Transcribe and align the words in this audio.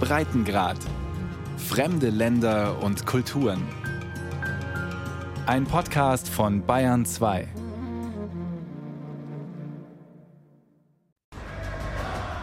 Breitengrad. 0.00 0.78
Fremde 1.56 2.10
Länder 2.10 2.82
und 2.82 3.04
Kulturen. 3.06 3.62
Ein 5.46 5.64
Podcast 5.64 6.28
von 6.28 6.64
Bayern 6.64 7.04
2. 7.04 7.48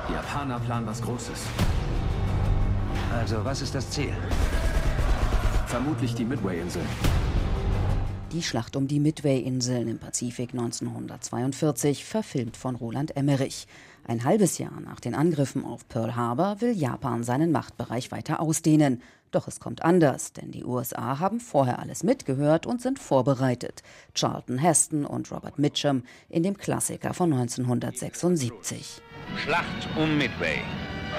Die 0.08 0.14
Japaner 0.14 0.60
planen 0.60 0.88
was 0.88 1.02
Großes. 1.02 1.46
Also, 3.14 3.44
was 3.46 3.62
ist 3.62 3.74
das 3.74 3.90
Ziel? 3.90 4.14
Vermutlich 5.68 6.14
die 6.16 6.26
Midway-Inseln. 6.26 6.88
Die 8.32 8.44
Schlacht 8.44 8.76
um 8.76 8.88
die 8.88 9.00
Midway-Inseln 9.00 9.88
im 9.88 9.98
Pazifik 9.98 10.50
1942, 10.52 12.04
verfilmt 12.04 12.58
von 12.58 12.76
Roland 12.76 13.16
Emmerich. 13.16 13.66
Ein 14.08 14.24
halbes 14.24 14.60
Jahr 14.60 14.80
nach 14.82 15.00
den 15.00 15.16
Angriffen 15.16 15.66
auf 15.66 15.88
Pearl 15.88 16.16
Harbor 16.16 16.62
will 16.62 16.74
Japan 16.74 17.24
seinen 17.24 17.52
Machtbereich 17.52 18.12
weiter 18.12 18.40
ausdehnen. 18.40 19.02
Doch 19.32 19.48
es 19.48 19.60
kommt 19.60 19.84
anders, 19.84 20.32
denn 20.32 20.52
die 20.52 20.64
USA 20.64 21.20
haben 21.20 21.40
vorher 21.40 21.80
alles 21.80 22.04
mitgehört 22.04 22.68
und 22.68 22.82
sind 22.82 23.00
vorbereitet. 23.00 23.82
Charlton 24.14 24.60
Heston 24.60 25.06
und 25.06 25.32
Robert 25.32 25.58
Mitchum 25.58 26.04
in 26.30 26.44
dem 26.44 26.56
Klassiker 26.56 27.16
von 27.16 27.34
1976. 27.34 29.02
Schlacht 29.38 29.90
um 29.98 30.18
Midway 30.20 30.62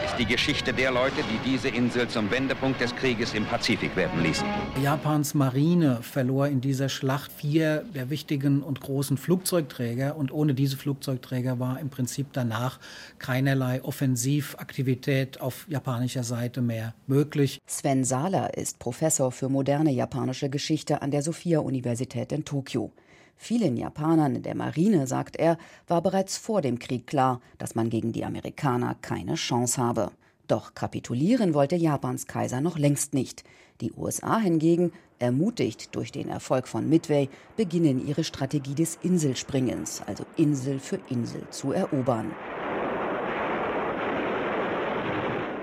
ist 0.06 0.18
die 0.20 0.26
Geschichte 0.26 0.72
der 0.72 0.92
Leute, 0.92 1.16
die 1.30 1.50
diese 1.50 1.68
Insel 1.68 2.06
zum 2.06 2.30
Wendepunkt 2.30 2.80
des 2.80 2.94
Krieges 2.94 3.34
im 3.34 3.44
Pazifik 3.44 3.96
werden 3.96 4.22
ließen. 4.22 4.46
Japans 4.80 5.34
Marine 5.34 5.98
verlor 6.00 6.46
in 6.46 6.60
dieser 6.60 6.88
Schlacht 6.88 7.32
vier 7.32 7.84
der 7.92 8.08
wichtigen 8.08 8.62
und 8.62 8.80
großen 8.80 9.16
Flugzeugträger 9.16 10.16
und 10.16 10.30
ohne 10.30 10.54
diese 10.54 10.76
Flugzeugträger 10.76 11.58
war 11.58 11.80
im 11.80 11.88
Prinzip 11.88 12.28
danach 12.32 12.78
keinerlei 13.18 13.82
Offensivaktivität 13.82 15.40
auf 15.40 15.66
japanischer 15.68 16.22
Seite 16.22 16.62
mehr 16.62 16.94
möglich. 17.08 17.60
Sven 17.66 18.04
Sahler 18.04 18.56
ist 18.56 18.78
Professor 18.78 19.32
für 19.32 19.48
moderne 19.48 19.90
japanische 19.90 20.48
Geschichte 20.48 21.02
an 21.02 21.10
der 21.10 21.22
Sophia-Universität 21.22 22.30
in 22.30 22.44
Tokio. 22.44 22.92
Vielen 23.36 23.76
Japanern 23.76 24.36
in 24.36 24.42
der 24.42 24.54
Marine, 24.54 25.06
sagt 25.06 25.36
er, 25.36 25.58
war 25.86 26.02
bereits 26.02 26.36
vor 26.36 26.62
dem 26.62 26.78
Krieg 26.78 27.06
klar, 27.06 27.40
dass 27.58 27.74
man 27.74 27.90
gegen 27.90 28.12
die 28.12 28.24
Amerikaner 28.24 28.96
keine 29.02 29.34
Chance 29.34 29.80
habe. 29.80 30.10
Doch 30.48 30.74
kapitulieren 30.74 31.54
wollte 31.54 31.76
Japans 31.76 32.26
Kaiser 32.26 32.60
noch 32.60 32.78
längst 32.78 33.14
nicht. 33.14 33.44
Die 33.80 33.92
USA 33.92 34.38
hingegen, 34.38 34.92
ermutigt 35.18 35.94
durch 35.94 36.12
den 36.12 36.28
Erfolg 36.28 36.68
von 36.68 36.88
Midway, 36.88 37.28
beginnen 37.56 38.06
ihre 38.06 38.24
Strategie 38.24 38.74
des 38.74 38.98
Inselspringens, 39.02 40.02
also 40.06 40.24
Insel 40.36 40.78
für 40.78 41.00
Insel, 41.08 41.42
zu 41.50 41.72
erobern. 41.72 42.32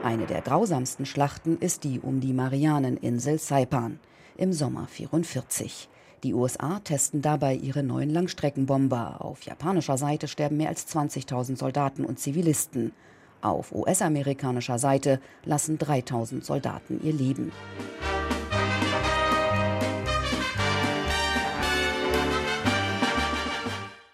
Eine 0.03 0.25
der 0.25 0.41
grausamsten 0.41 1.05
Schlachten 1.05 1.57
ist 1.59 1.85
die 1.85 1.99
um 1.99 2.19
die 2.19 2.33
Marianeninsel 2.33 3.39
Saipan 3.39 3.99
im 4.35 4.51
Sommer 4.51 4.87
44. 4.87 5.87
Die 6.23 6.33
USA 6.33 6.79
testen 6.79 7.21
dabei 7.21 7.53
ihre 7.53 7.83
neuen 7.83 8.09
Langstreckenbomber. 8.09 9.17
Auf 9.19 9.43
japanischer 9.43 9.97
Seite 9.97 10.29
sterben 10.29 10.55
mehr 10.55 10.69
als 10.69 10.87
20.000 10.87 11.57
Soldaten 11.57 12.05
und 12.05 12.17
Zivilisten. 12.17 12.93
Auf 13.41 13.73
US-amerikanischer 13.73 14.79
Seite 14.79 15.19
lassen 15.43 15.77
3.000 15.77 16.45
Soldaten 16.45 17.01
ihr 17.03 17.11
Leben. 17.11 17.51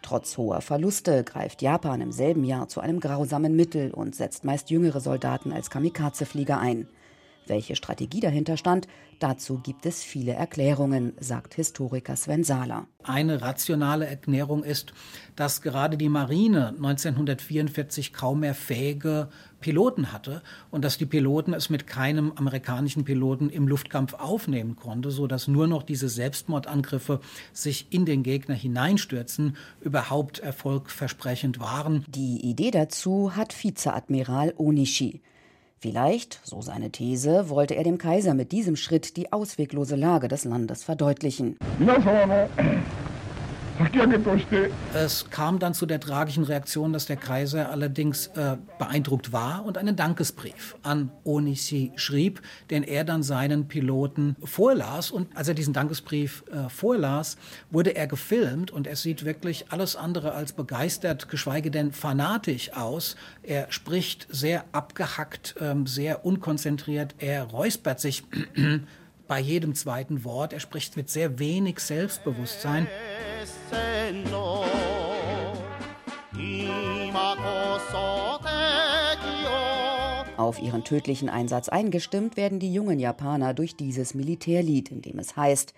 Trotz 0.02 0.36
hoher 0.40 0.62
Verluste 0.62 1.24
greift 1.24 1.62
Japan 1.62 2.02
im 2.02 2.12
selben 2.12 2.44
Jahr 2.44 2.68
zu 2.68 2.80
einem 2.82 3.00
grausamen 3.00 3.56
Mittel 3.56 3.92
und 3.92 4.16
setzt 4.16 4.44
meist 4.44 4.72
jüngere 4.72 5.00
Soldaten 5.00 5.54
als 5.54 5.70
Kamikaze-Flieger 5.70 6.60
ein. 6.60 6.88
Welche 7.50 7.75
Strategie 7.75 8.19
dahinter 8.19 8.58
stand, 8.58 8.88
dazu 9.19 9.59
gibt 9.59 9.86
es 9.86 10.03
viele 10.03 10.33
Erklärungen, 10.33 11.14
sagt 11.19 11.56
Historiker 11.56 12.16
Sven 12.16 12.44
Sahler. 12.44 12.88
Eine 13.03 13.41
rationale 13.41 14.06
Erklärung 14.06 14.63
ist, 14.63 14.94
dass 15.35 15.62
gerade 15.62 15.97
die 15.97 16.09
Marine 16.09 16.69
1944 16.69 18.13
kaum 18.13 18.41
mehr 18.41 18.53
fähige 18.53 19.29
Piloten 19.59 20.12
hatte 20.12 20.41
und 20.72 20.85
dass 20.85 20.97
die 20.97 21.06
Piloten 21.06 21.53
es 21.53 21.69
mit 21.69 21.88
keinem 21.88 22.31
amerikanischen 22.34 23.03
Piloten 23.03 23.50
im 23.50 23.68
Luftkampf 23.68 24.13
aufnehmen 24.13 24.75
konnte, 24.75 25.12
so 25.12 25.28
dass 25.28 25.47
nur 25.47 25.68
noch 25.68 25.84
diese 25.84 26.07
Selbstmordangriffe 26.07 27.19
sich 27.51 27.88
in 27.91 28.06
den 28.06 28.24
Gegner 28.24 28.56
hineinstürzen, 28.56 29.57
überhaupt 29.81 30.40
erfolgversprechend 30.40 31.59
waren. 31.59 32.06
Die 32.07 32.47
Idee 32.47 32.72
dazu 32.72 33.35
hat 33.35 33.56
Vizeadmiral 33.63 34.53
Onishi. 34.57 35.22
Vielleicht, 35.81 36.41
so 36.44 36.62
seine 36.62 36.91
These, 36.91 37.47
wollte 37.47 37.75
er 37.75 37.85
dem 37.85 37.97
Kaiser 37.97 38.34
mit 38.34 38.51
diesem 38.51 38.75
Schritt 38.75 39.16
die 39.16 39.31
ausweglose 39.31 39.95
Lage 39.95 40.28
des 40.28 40.44
Landes 40.44 40.84
verdeutlichen. 40.84 41.57
Es 44.94 45.29
kam 45.29 45.57
dann 45.57 45.73
zu 45.73 45.85
der 45.85 46.01
tragischen 46.01 46.44
Reaktion, 46.44 46.91
dass 46.91 47.06
der 47.06 47.16
Kaiser 47.16 47.72
allerdings 47.72 48.28
äh, 48.28 48.57
beeindruckt 48.78 49.31
war 49.31 49.63
und 49.63 49.78
einen 49.78 49.95
Dankesbrief 49.95 50.75
an 50.84 51.12
Onishi 51.23 51.94
schrieb, 51.95 52.41
den 52.72 52.84
er 52.84 53.06
dann 53.06 53.23
seinen 53.23 53.69
Piloten 53.69 54.35
vorlas. 54.44 55.12
Und 55.12 55.35
als 55.38 55.47
er 55.47 55.53
diesen 55.53 55.73
Dankesbrief 55.73 56.44
äh, 56.51 56.68
vorlas, 56.68 57.38
wurde 57.72 57.95
er 57.95 58.07
gefilmt 58.07 58.69
und 58.69 58.85
er 58.85 58.97
sieht 58.97 59.23
wirklich 59.23 59.72
alles 59.72 59.95
andere 59.95 60.34
als 60.34 60.51
begeistert, 60.51 61.29
geschweige 61.29 61.72
denn 61.72 61.94
fanatisch 61.94 62.73
aus. 62.73 63.16
Er 63.44 63.72
spricht 63.72 64.28
sehr 64.29 64.66
abgehackt, 64.73 65.56
äh, 65.62 65.73
sehr 65.85 66.25
unkonzentriert, 66.25 67.16
er 67.19 67.44
räuspert 67.44 68.01
sich 68.01 68.25
bei 69.29 69.39
jedem 69.39 69.73
zweiten 69.73 70.25
Wort, 70.25 70.51
er 70.51 70.59
spricht 70.59 70.97
mit 70.97 71.09
sehr 71.09 71.39
wenig 71.39 71.79
Selbstbewusstsein. 71.79 72.85
Auf 80.38 80.59
ihren 80.59 80.84
tödlichen 80.84 81.30
Einsatz 81.30 81.69
eingestimmt 81.69 82.38
werden 82.38 82.59
die 82.59 82.74
jungen 82.74 83.00
Japaner 83.00 83.53
durch 83.53 83.75
dieses 83.75 84.13
Militärlied, 84.13 84.90
in 84.90 85.02
dem 85.02 85.19
es 85.19 85.35
heißt, 85.35 85.74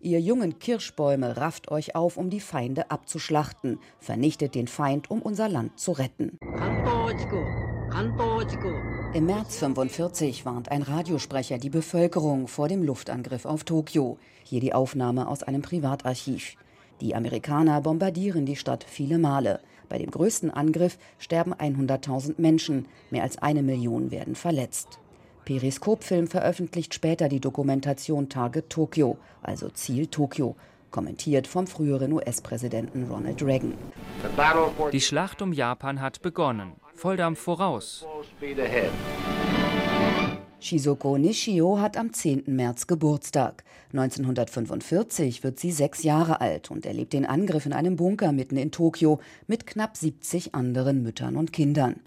Ihr 0.00 0.20
jungen 0.20 0.58
Kirschbäume 0.58 1.36
rafft 1.36 1.70
euch 1.70 1.94
auf, 1.94 2.16
um 2.16 2.28
die 2.28 2.40
Feinde 2.40 2.90
abzuschlachten, 2.90 3.80
vernichtet 3.98 4.54
den 4.54 4.68
Feind, 4.68 5.10
um 5.10 5.22
unser 5.22 5.48
Land 5.48 5.80
zu 5.80 5.92
retten. 5.92 6.38
Im 9.14 9.26
März 9.26 9.56
45 9.56 10.44
warnt 10.44 10.70
ein 10.70 10.82
Radiosprecher 10.82 11.58
die 11.58 11.70
Bevölkerung 11.70 12.46
vor 12.46 12.68
dem 12.68 12.82
Luftangriff 12.82 13.46
auf 13.46 13.64
Tokio. 13.64 14.18
Hier 14.44 14.60
die 14.60 14.74
Aufnahme 14.74 15.28
aus 15.28 15.42
einem 15.42 15.62
Privatarchiv. 15.62 16.56
Die 17.00 17.14
Amerikaner 17.14 17.80
bombardieren 17.80 18.46
die 18.46 18.56
Stadt 18.56 18.84
viele 18.84 19.18
Male. 19.18 19.60
Bei 19.88 19.98
dem 19.98 20.10
größten 20.10 20.50
Angriff 20.50 20.98
sterben 21.18 21.54
100.000 21.54 22.34
Menschen, 22.38 22.86
mehr 23.10 23.22
als 23.22 23.38
eine 23.38 23.62
Million 23.62 24.10
werden 24.10 24.34
verletzt. 24.34 24.98
Periskopfilm 25.44 26.26
veröffentlicht 26.26 26.92
später 26.92 27.28
die 27.28 27.40
Dokumentation 27.40 28.28
Target 28.28 28.68
Tokyo, 28.68 29.16
also 29.42 29.68
Ziel 29.68 30.08
Tokio, 30.08 30.56
kommentiert 30.90 31.46
vom 31.46 31.66
früheren 31.66 32.12
US-Präsidenten 32.12 33.04
Ronald 33.04 33.42
Reagan. 33.42 33.74
Die 34.92 35.00
Schlacht 35.00 35.42
um 35.42 35.52
Japan 35.52 36.00
hat 36.00 36.20
begonnen. 36.22 36.72
Volldampf 36.94 37.38
voraus. 37.38 38.04
Shizoko 40.58 41.18
Nishio 41.18 41.78
hat 41.78 41.96
am 41.96 42.12
10. 42.12 42.44
März 42.46 42.86
Geburtstag. 42.86 43.62
1945 43.92 45.44
wird 45.44 45.60
sie 45.60 45.70
sechs 45.70 46.02
Jahre 46.02 46.40
alt 46.40 46.70
und 46.70 46.86
erlebt 46.86 47.12
den 47.12 47.26
Angriff 47.26 47.66
in 47.66 47.72
einem 47.72 47.96
Bunker 47.96 48.32
mitten 48.32 48.56
in 48.56 48.72
Tokio 48.72 49.20
mit 49.46 49.66
knapp 49.66 49.96
70 49.96 50.54
anderen 50.54 51.02
Müttern 51.02 51.36
und 51.36 51.52
Kindern. 51.52 52.00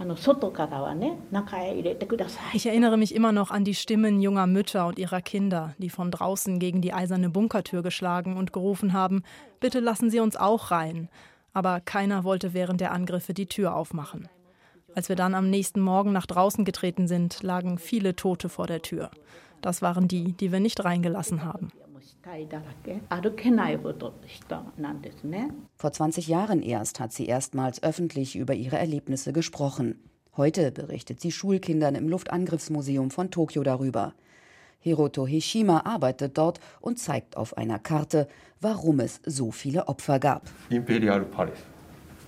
Ich 2.53 2.65
erinnere 2.65 2.97
mich 2.97 3.15
immer 3.15 3.31
noch 3.31 3.51
an 3.51 3.63
die 3.63 3.75
Stimmen 3.75 4.19
junger 4.19 4.47
Mütter 4.47 4.88
und 4.88 5.00
ihrer 5.00 5.21
Kinder, 5.21 5.75
die 5.77 5.89
von 5.89 6.12
draußen 6.12 6.59
gegen 6.59 6.81
die 6.81 6.94
eiserne 6.94 7.29
Bunkertür 7.29 7.83
geschlagen 7.83 8.35
und 8.35 8.51
gerufen 8.51 8.94
haben, 8.94 9.24
bitte 9.59 9.79
lassen 9.79 10.09
Sie 10.09 10.19
uns 10.19 10.35
auch 10.35 10.71
rein. 10.71 11.07
Aber 11.53 11.79
keiner 11.79 12.24
wollte 12.24 12.53
während 12.53 12.81
der 12.81 12.91
Angriffe 12.91 13.33
die 13.33 13.47
Tür 13.47 13.75
aufmachen. 13.75 14.27
Als 14.95 15.09
wir 15.09 15.15
dann 15.15 15.36
am 15.36 15.50
nächsten 15.50 15.81
Morgen 15.81 16.12
nach 16.12 16.25
draußen 16.25 16.65
getreten 16.65 17.07
sind, 17.07 17.41
lagen 17.44 17.77
viele 17.77 18.15
Tote 18.15 18.50
vor 18.50 18.68
der 18.68 18.81
Tür. 18.81 19.12
Das 19.62 19.81
waren 19.81 20.07
die, 20.07 20.33
die 20.33 20.51
wir 20.51 20.59
nicht 20.59 20.83
reingelassen 20.83 21.44
haben. 21.44 21.71
Vor 25.75 25.91
20 25.91 26.27
Jahren 26.27 26.62
erst 26.62 27.00
hat 27.00 27.13
sie 27.13 27.25
erstmals 27.25 27.83
öffentlich 27.83 28.36
über 28.36 28.53
ihre 28.53 28.77
Erlebnisse 28.77 29.33
gesprochen. 29.33 30.00
Heute 30.38 30.71
berichtet 30.71 31.19
sie 31.19 31.31
Schulkindern 31.31 31.95
im 31.95 32.07
Luftangriffsmuseum 32.07 33.12
von 33.12 33.31
Tokio 33.31 33.63
darüber. 33.63 34.13
Hiroto 34.80 35.27
Hishima 35.27 35.81
arbeitet 35.86 36.38
dort 36.38 36.62
und 36.80 37.00
zeigt 37.00 37.36
auf 37.36 37.57
einer 37.57 37.80
Karte, 37.80 38.27
warum 38.62 39.01
es 39.01 39.19
so 39.25 39.51
viele 39.51 39.88
Opfer 39.88 40.19
gab. 40.19 40.44
Imperial 40.69 41.25
Palace, 41.25 41.65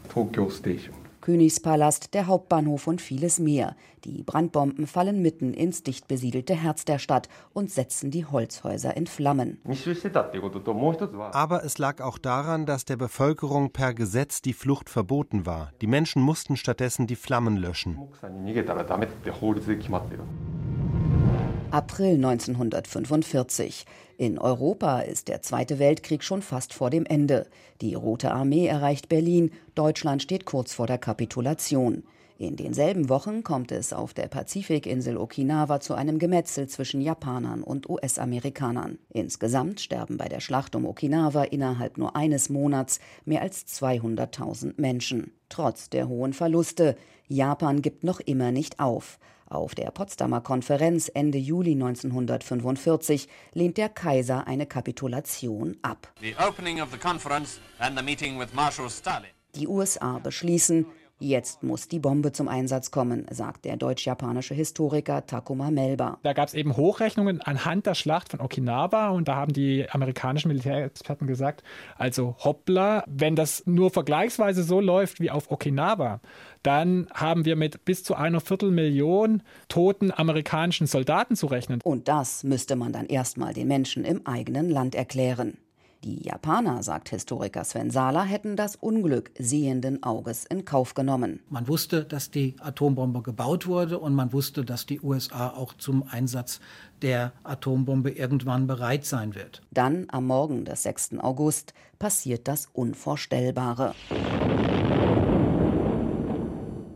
Tokyo 0.10 0.50
Station. 0.50 1.01
Königspalast, 1.22 2.14
der 2.14 2.28
Hauptbahnhof 2.28 2.88
und 2.88 3.02
vieles 3.02 3.40
mehr. 3.40 3.76
Die 4.04 4.24
Brandbomben 4.24 4.88
fallen 4.88 5.22
mitten 5.22 5.54
ins 5.54 5.84
dicht 5.84 6.08
besiedelte 6.08 6.56
Herz 6.56 6.86
der 6.86 7.00
Stadt 7.00 7.30
und 7.54 7.70
setzen 7.72 8.12
die 8.12 8.26
Holzhäuser 8.26 8.98
in 8.98 9.08
Flammen. 9.08 9.62
Aber 11.34 11.64
es 11.64 11.78
lag 11.78 12.02
auch 12.02 12.18
daran, 12.18 12.66
dass 12.66 12.86
der 12.86 12.98
Bevölkerung 12.98 13.72
per 13.72 13.94
Gesetz 13.94 14.42
die 14.42 14.54
Flucht 14.54 14.90
verboten 14.90 15.46
war. 15.46 15.72
Die 15.82 15.88
Menschen 15.88 16.22
mussten 16.22 16.58
stattdessen 16.58 17.08
die 17.08 17.16
Flammen 17.16 17.58
löschen. 17.58 18.00
April 21.72 22.16
1945. 22.16 23.86
In 24.18 24.38
Europa 24.38 25.00
ist 25.00 25.30
der 25.30 25.42
Zweite 25.42 25.80
Weltkrieg 25.80 26.22
schon 26.22 26.42
fast 26.42 26.74
vor 26.74 26.90
dem 26.90 27.06
Ende. 27.06 27.48
Die 27.80 27.94
Rote 27.94 28.34
Armee 28.34 28.68
erreicht 28.68 29.08
Berlin, 29.08 29.52
Deutschland 29.74 30.22
steht 30.22 30.44
kurz 30.44 30.74
vor 30.74 30.86
der 30.86 30.98
Kapitulation. 30.98 32.04
In 32.38 32.58
denselben 32.58 33.08
Wochen 33.08 33.44
kommt 33.44 33.72
es 33.72 33.94
auf 33.94 34.14
der 34.14 34.28
Pazifikinsel 34.28 35.16
Okinawa 35.16 35.80
zu 35.80 35.94
einem 35.94 36.20
Gemetzel 36.20 36.68
zwischen 36.68 37.00
Japanern 37.00 37.64
und 37.64 37.90
US-Amerikanern. 37.90 38.98
Insgesamt 39.14 39.80
sterben 39.80 40.18
bei 40.18 40.28
der 40.28 40.42
Schlacht 40.42 40.76
um 40.76 40.86
Okinawa 40.86 41.44
innerhalb 41.44 41.98
nur 41.98 42.18
eines 42.18 42.50
Monats 42.50 43.00
mehr 43.24 43.44
als 43.44 43.66
200.000 43.68 44.74
Menschen. 44.76 45.32
Trotz 45.48 45.90
der 45.90 46.10
hohen 46.10 46.34
Verluste. 46.34 46.98
Japan 47.30 47.82
gibt 47.82 48.04
noch 48.04 48.20
immer 48.20 48.52
nicht 48.52 48.82
auf. 48.82 49.20
Auf 49.52 49.76
der 49.76 49.92
Potsdamer 49.92 50.40
Konferenz 50.40 51.12
Ende 51.14 51.38
Juli 51.38 51.74
1945 51.74 53.28
lehnt 53.54 53.76
der 53.76 53.90
Kaiser 53.90 54.48
eine 54.48 54.66
Kapitulation 54.66 55.76
ab. 55.82 56.08
Die 59.56 59.68
USA 59.68 60.20
beschließen, 60.20 60.86
Jetzt 61.24 61.62
muss 61.62 61.88
die 61.88 62.00
Bombe 62.00 62.32
zum 62.32 62.48
Einsatz 62.48 62.90
kommen, 62.90 63.28
sagt 63.30 63.66
der 63.66 63.78
deutsch-japanische 63.78 64.56
Historiker 64.56 65.24
Takuma 65.28 65.70
Melba. 65.70 66.18
Da 66.24 66.34
gab 66.34 66.48
es 66.48 66.56
eben 66.56 66.76
Hochrechnungen 66.76 67.42
anhand 67.42 67.86
der 67.86 67.94
Schlacht 67.94 68.30
von 68.30 68.42
Okinawa 68.42 69.10
und 69.10 69.28
da 69.28 69.36
haben 69.36 69.54
die 69.54 69.88
amerikanischen 69.92 70.48
Militärexperten 70.48 71.28
gesagt, 71.28 71.62
also 71.96 72.36
hoppla, 72.44 73.04
wenn 73.06 73.36
das 73.36 73.62
nur 73.68 73.92
vergleichsweise 73.92 74.64
so 74.64 74.82
läuft 74.82 75.20
wie 75.20 75.30
auf 75.30 75.52
Okinawa, 75.52 76.22
dann 76.64 77.08
haben 77.14 77.46
wir 77.46 77.56
mit 77.56 77.86
bis 77.86 78.04
zu 78.04 78.16
einer 78.16 78.40
Viertelmillion 78.40 79.44
toten 79.70 80.12
amerikanischen 80.12 80.88
Soldaten 80.88 81.36
zu 81.36 81.46
rechnen. 81.46 81.82
Und 81.84 82.08
das 82.08 82.44
müsste 82.44 82.76
man 82.76 82.94
dann 82.94 83.06
erstmal 83.06 83.54
den 83.54 83.68
Menschen 83.68 84.06
im 84.06 84.26
eigenen 84.26 84.72
Land 84.72 84.96
erklären. 84.96 85.60
Die 86.04 86.24
Japaner, 86.24 86.82
sagt 86.82 87.10
Historiker 87.10 87.64
Sven 87.64 87.92
Sala, 87.92 88.24
hätten 88.24 88.56
das 88.56 88.76
Unglück 88.76 89.30
sehenden 89.38 90.02
Auges 90.02 90.46
in 90.46 90.66
Kauf 90.66 90.96
genommen. 90.96 91.42
Man 91.48 91.68
wusste, 91.68 92.06
dass 92.06 92.32
die 92.32 92.56
Atombombe 92.60 93.22
gebaut 93.22 93.68
wurde 93.68 94.00
und 94.00 94.16
man 94.16 94.34
wusste, 94.34 94.66
dass 94.66 94.88
die 94.88 95.00
USA 95.00 95.50
auch 95.50 95.76
zum 95.76 96.02
Einsatz 96.10 96.60
der 97.04 97.34
Atombombe 97.44 98.10
irgendwann 98.10 98.66
bereit 98.66 99.06
sein 99.06 99.36
wird. 99.36 99.62
Dann 99.70 100.08
am 100.10 100.26
Morgen 100.26 100.66
des 100.66 100.82
6. 100.82 101.20
August 101.20 101.76
passiert 102.00 102.48
das 102.48 102.68
Unvorstellbare. 102.74 103.94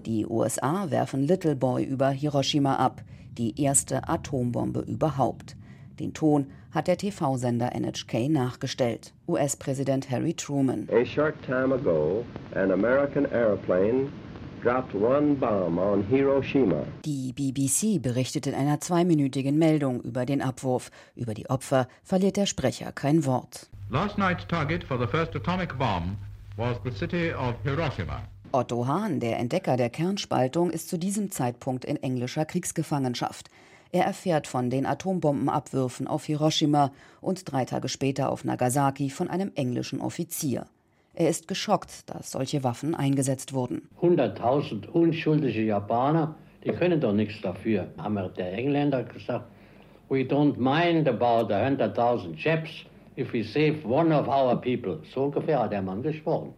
Die 0.07 0.25
USA 0.25 0.89
werfen 0.89 1.21
Little 1.21 1.55
Boy 1.55 1.83
über 1.83 2.09
Hiroshima 2.09 2.77
ab, 2.77 3.03
die 3.37 3.61
erste 3.61 4.09
Atombombe 4.09 4.79
überhaupt. 4.79 5.55
Den 5.99 6.13
Ton 6.13 6.47
hat 6.71 6.87
der 6.87 6.97
TV-Sender 6.97 7.71
NHK 7.73 8.29
nachgestellt. 8.29 9.13
US-Präsident 9.27 10.09
Harry 10.09 10.33
Truman. 10.33 10.87
A 10.91 11.05
short 11.05 11.35
time 11.45 11.73
ago, 11.73 12.25
an 12.53 12.71
American 12.71 13.25
airplane 13.31 14.11
dropped 14.61 14.93
one 14.95 15.35
bomb 15.35 15.77
on 15.77 16.03
Hiroshima. 16.03 16.83
Die 17.05 17.31
BBC 17.31 18.01
berichtet 18.01 18.47
in 18.47 18.55
einer 18.55 18.79
zweiminütigen 18.81 19.57
Meldung 19.57 20.01
über 20.01 20.25
den 20.25 20.41
Abwurf. 20.41 20.91
Über 21.15 21.33
die 21.33 21.49
Opfer 21.49 21.87
verliert 22.03 22.35
der 22.35 22.45
Sprecher 22.45 22.91
kein 22.91 23.25
Wort. 23.25 23.67
Last 23.89 24.17
night's 24.17 24.45
target 24.47 24.83
for 24.83 24.97
the 24.99 25.07
first 25.07 25.35
atomic 25.35 25.77
bomb 25.77 26.17
was 26.57 26.77
the 26.83 26.91
city 26.91 27.31
of 27.33 27.55
Hiroshima. 27.63 28.23
Otto 28.51 28.87
Hahn, 28.87 29.19
der 29.19 29.37
Entdecker 29.37 29.75
der 29.75 29.89
Kernspaltung, 29.89 30.71
ist 30.71 30.89
zu 30.89 30.97
diesem 30.97 31.29
Zeitpunkt 31.29 31.85
in 31.85 31.97
englischer 31.97 32.45
Kriegsgefangenschaft. 32.45 33.49
Er 33.95 34.03
erfährt 34.03 34.45
von 34.45 34.69
den 34.69 34.85
Atombombenabwürfen 34.85 36.05
auf 36.05 36.25
Hiroshima 36.25 36.91
und 37.21 37.49
drei 37.49 37.63
Tage 37.63 37.87
später 37.87 38.29
auf 38.29 38.43
Nagasaki 38.43 39.09
von 39.09 39.29
einem 39.29 39.53
englischen 39.55 40.01
Offizier. 40.01 40.65
Er 41.13 41.29
ist 41.29 41.47
geschockt, 41.47 42.09
dass 42.09 42.31
solche 42.31 42.65
Waffen 42.65 42.93
eingesetzt 42.93 43.53
wurden. 43.53 43.87
100.000 44.01 44.89
unschuldige 44.89 45.61
Japaner, 45.61 46.35
die 46.65 46.71
können 46.71 46.99
doch 46.99 47.13
nichts 47.13 47.41
dafür. 47.41 47.87
Haben 47.97 48.19
der 48.35 48.51
Engländer 48.51 49.01
gesagt, 49.03 49.45
we 50.09 50.23
don't 50.23 50.57
mind 50.57 51.07
about 51.07 51.49
100.000 51.53 52.35
Japs 52.35 52.71
if 53.17 53.31
we 53.31 53.45
save 53.45 53.77
one 53.87 54.13
of 54.13 54.27
our 54.27 54.59
people. 54.59 54.99
So 55.13 55.23
ungefähr 55.23 55.59
hat 55.59 55.71
der 55.71 55.81
Mann 55.81 56.03
gesprochen. 56.03 56.53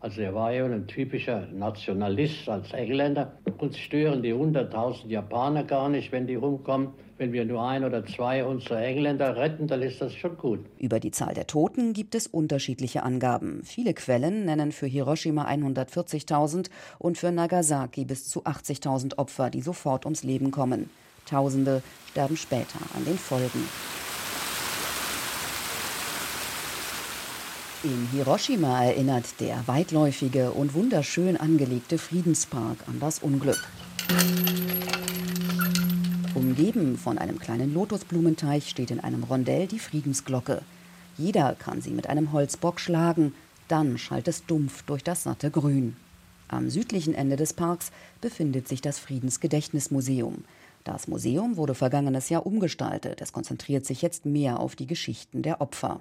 Also 0.00 0.20
er 0.20 0.32
war 0.34 0.52
eben 0.52 0.72
ein 0.72 0.86
typischer 0.86 1.46
Nationalist 1.52 2.48
als 2.48 2.72
Engländer. 2.72 3.32
Uns 3.58 3.76
stören 3.76 4.22
die 4.22 4.32
100.000 4.32 5.08
Japaner 5.08 5.64
gar 5.64 5.88
nicht, 5.88 6.12
wenn 6.12 6.26
die 6.28 6.36
rumkommen. 6.36 6.90
Wenn 7.16 7.32
wir 7.32 7.44
nur 7.44 7.66
ein 7.66 7.84
oder 7.84 8.06
zwei 8.06 8.44
unserer 8.44 8.80
Engländer 8.80 9.34
retten, 9.34 9.66
dann 9.66 9.82
ist 9.82 10.00
das 10.00 10.14
schon 10.14 10.38
gut. 10.38 10.60
Über 10.78 11.00
die 11.00 11.10
Zahl 11.10 11.34
der 11.34 11.48
Toten 11.48 11.92
gibt 11.94 12.14
es 12.14 12.28
unterschiedliche 12.28 13.02
Angaben. 13.02 13.62
Viele 13.64 13.92
Quellen 13.92 14.44
nennen 14.44 14.70
für 14.70 14.86
Hiroshima 14.86 15.48
140.000 15.48 16.70
und 17.00 17.18
für 17.18 17.32
Nagasaki 17.32 18.04
bis 18.04 18.28
zu 18.28 18.44
80.000 18.44 19.18
Opfer, 19.18 19.50
die 19.50 19.62
sofort 19.62 20.04
ums 20.04 20.22
Leben 20.22 20.52
kommen. 20.52 20.90
Tausende 21.26 21.82
sterben 22.10 22.36
später 22.36 22.78
an 22.96 23.04
den 23.04 23.18
Folgen. 23.18 23.64
In 27.84 28.08
Hiroshima 28.10 28.86
erinnert 28.86 29.38
der 29.38 29.68
weitläufige 29.68 30.50
und 30.50 30.74
wunderschön 30.74 31.36
angelegte 31.36 31.96
Friedenspark 31.96 32.76
an 32.88 32.98
das 32.98 33.20
Unglück. 33.20 33.62
Umgeben 36.34 36.98
von 36.98 37.18
einem 37.18 37.38
kleinen 37.38 37.72
Lotusblumenteich 37.72 38.68
steht 38.68 38.90
in 38.90 38.98
einem 38.98 39.22
Rondell 39.22 39.68
die 39.68 39.78
Friedensglocke. 39.78 40.62
Jeder 41.16 41.54
kann 41.54 41.80
sie 41.80 41.92
mit 41.92 42.08
einem 42.08 42.32
Holzbock 42.32 42.80
schlagen, 42.80 43.32
dann 43.68 43.96
schallt 43.96 44.26
es 44.26 44.44
dumpf 44.44 44.82
durch 44.82 45.04
das 45.04 45.22
satte 45.22 45.52
Grün. 45.52 45.94
Am 46.48 46.70
südlichen 46.70 47.14
Ende 47.14 47.36
des 47.36 47.52
Parks 47.52 47.92
befindet 48.20 48.66
sich 48.66 48.80
das 48.80 48.98
Friedensgedächtnismuseum. 48.98 50.42
Das 50.82 51.06
Museum 51.06 51.56
wurde 51.56 51.76
vergangenes 51.76 52.28
Jahr 52.28 52.44
umgestaltet. 52.44 53.20
Es 53.20 53.32
konzentriert 53.32 53.86
sich 53.86 54.02
jetzt 54.02 54.26
mehr 54.26 54.58
auf 54.58 54.74
die 54.74 54.88
Geschichten 54.88 55.42
der 55.42 55.60
Opfer. 55.60 56.00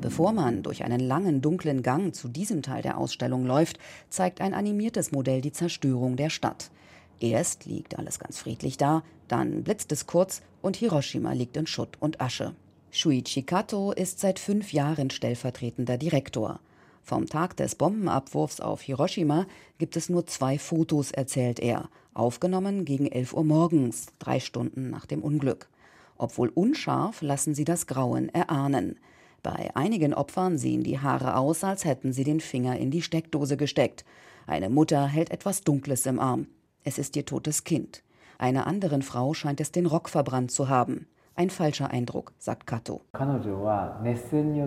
Bevor 0.00 0.32
man 0.32 0.62
durch 0.62 0.84
einen 0.84 1.00
langen, 1.00 1.40
dunklen 1.40 1.82
Gang 1.82 2.14
zu 2.14 2.28
diesem 2.28 2.62
Teil 2.62 2.82
der 2.82 2.98
Ausstellung 2.98 3.44
läuft, 3.44 3.80
zeigt 4.10 4.40
ein 4.40 4.54
animiertes 4.54 5.10
Modell 5.10 5.40
die 5.40 5.50
Zerstörung 5.50 6.14
der 6.16 6.30
Stadt. 6.30 6.70
Erst 7.18 7.66
liegt 7.66 7.98
alles 7.98 8.20
ganz 8.20 8.38
friedlich 8.38 8.76
da, 8.76 9.02
dann 9.26 9.64
blitzt 9.64 9.90
es 9.90 10.06
kurz 10.06 10.42
und 10.62 10.76
Hiroshima 10.76 11.32
liegt 11.32 11.56
in 11.56 11.66
Schutt 11.66 11.96
und 11.98 12.20
Asche. 12.20 12.54
Shuichi 12.92 13.42
Kato 13.42 13.90
ist 13.90 14.20
seit 14.20 14.38
fünf 14.38 14.72
Jahren 14.72 15.10
stellvertretender 15.10 15.98
Direktor. 15.98 16.60
Vom 17.02 17.26
Tag 17.26 17.56
des 17.56 17.74
Bombenabwurfs 17.74 18.60
auf 18.60 18.82
Hiroshima 18.82 19.46
gibt 19.78 19.96
es 19.96 20.08
nur 20.08 20.26
zwei 20.26 20.58
Fotos, 20.58 21.10
erzählt 21.10 21.58
er, 21.58 21.88
aufgenommen 22.14 22.84
gegen 22.84 23.06
11 23.06 23.32
Uhr 23.32 23.44
morgens, 23.44 24.06
drei 24.20 24.38
Stunden 24.38 24.90
nach 24.90 25.06
dem 25.06 25.22
Unglück. 25.22 25.68
Obwohl 26.18 26.50
unscharf, 26.50 27.20
lassen 27.20 27.54
sie 27.54 27.64
das 27.64 27.86
Grauen 27.88 28.28
erahnen. 28.28 28.98
Bei 29.42 29.70
einigen 29.74 30.14
Opfern 30.14 30.58
sehen 30.58 30.82
die 30.82 30.98
Haare 30.98 31.36
aus, 31.36 31.62
als 31.64 31.84
hätten 31.84 32.12
sie 32.12 32.24
den 32.24 32.40
Finger 32.40 32.76
in 32.76 32.90
die 32.90 33.02
Steckdose 33.02 33.56
gesteckt. 33.56 34.04
Eine 34.46 34.68
Mutter 34.70 35.06
hält 35.06 35.30
etwas 35.30 35.62
Dunkles 35.62 36.06
im 36.06 36.18
Arm. 36.18 36.46
Es 36.84 36.98
ist 36.98 37.16
ihr 37.16 37.24
totes 37.24 37.64
Kind. 37.64 38.02
Einer 38.38 38.66
anderen 38.66 39.02
Frau 39.02 39.34
scheint 39.34 39.60
es 39.60 39.72
den 39.72 39.86
Rock 39.86 40.08
verbrannt 40.08 40.50
zu 40.50 40.68
haben. 40.68 41.06
Ein 41.34 41.50
falscher 41.50 41.90
Eindruck, 41.90 42.32
sagt 42.38 42.66
Kato. 42.66 43.02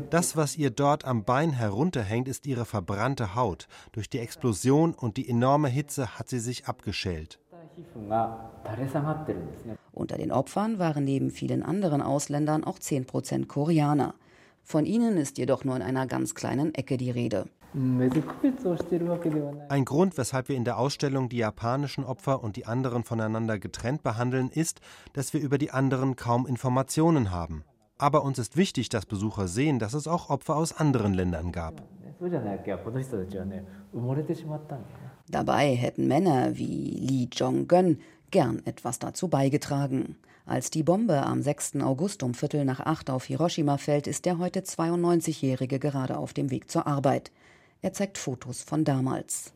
Das, 0.10 0.38
was 0.38 0.58
ihr 0.58 0.70
dort 0.70 1.04
am 1.04 1.26
Bein 1.26 1.52
herunterhängt, 1.52 2.30
ist 2.30 2.46
ihre 2.46 2.64
verbrannte 2.64 3.36
Haut. 3.36 3.68
Durch 3.92 4.10
die 4.10 4.20
Explosion 4.20 4.94
und 4.94 5.18
die 5.18 5.28
enorme 5.28 5.68
Hitze 5.68 6.18
hat 6.18 6.30
sie 6.30 6.40
sich 6.40 6.68
abgeschält. 6.68 7.40
Unter 9.92 10.18
den 10.18 10.32
Opfern 10.32 10.80
waren 10.80 11.04
neben 11.04 11.30
vielen 11.30 11.64
anderen 11.64 12.02
Ausländern 12.02 12.64
auch 12.64 12.80
10 12.80 13.06
Prozent 13.06 13.50
Koreaner. 13.50 14.16
Von 14.64 14.86
ihnen 14.86 15.18
ist 15.18 15.38
jedoch 15.38 15.64
nur 15.66 15.76
in 15.76 15.82
einer 15.82 16.08
ganz 16.08 16.36
kleinen 16.36 16.74
Ecke 16.74 16.98
die 16.98 17.12
Rede. 17.12 17.46
Ein 19.70 19.86
Grund, 19.86 20.18
weshalb 20.18 20.50
wir 20.50 20.58
in 20.58 20.66
der 20.66 20.78
Ausstellung 20.78 21.30
die 21.30 21.38
japanischen 21.38 22.04
Opfer 22.04 22.44
und 22.44 22.58
die 22.58 22.66
anderen 22.66 23.04
voneinander 23.04 23.60
getrennt 23.60 24.04
behandeln, 24.04 24.50
ist, 24.50 24.82
dass 25.14 25.34
wir 25.34 25.40
über 25.40 25.58
die 25.58 25.72
anderen 25.72 26.18
kaum 26.18 26.46
Informationen 26.46 27.32
haben. 27.32 27.64
Aber 27.98 28.24
uns 28.24 28.40
ist 28.40 28.58
wichtig, 28.58 28.90
dass 28.90 29.06
Besucher 29.06 29.48
sehen, 29.48 29.80
dass 29.80 29.94
es 29.94 30.08
auch 30.08 30.30
Opfer 30.30 30.56
aus 30.58 30.74
anderen 30.74 31.14
Ländern 31.14 31.52
gab. 31.52 31.84
Dabei 35.30 35.76
hätten 35.76 36.08
Männer 36.08 36.58
wie 36.58 36.92
Lee 37.00 37.28
Jong-gun 37.32 38.00
gern 38.32 38.62
etwas 38.66 39.00
dazu 39.00 39.28
beigetragen. 39.28 40.18
Als 40.52 40.70
die 40.70 40.84
Bombe 40.84 41.26
am 41.26 41.42
6. 41.42 41.78
August 41.78 42.24
um 42.24 42.34
Viertel 42.34 42.66
nach 42.66 42.82
acht 42.82 43.10
auf 43.10 43.24
Hiroshima 43.24 43.78
fällt, 43.78 44.06
ist 44.06 44.26
der 44.26 44.38
heute 44.38 44.60
92-Jährige 44.60 45.80
gerade 45.80 46.18
auf 46.18 46.34
dem 46.34 46.52
Weg 46.52 46.70
zur 46.70 46.88
Arbeit. 46.88 47.32
Er 47.82 47.94
zeigt 47.94 48.18
Fotos 48.18 48.62
von 48.62 48.84
damals. 48.84 49.54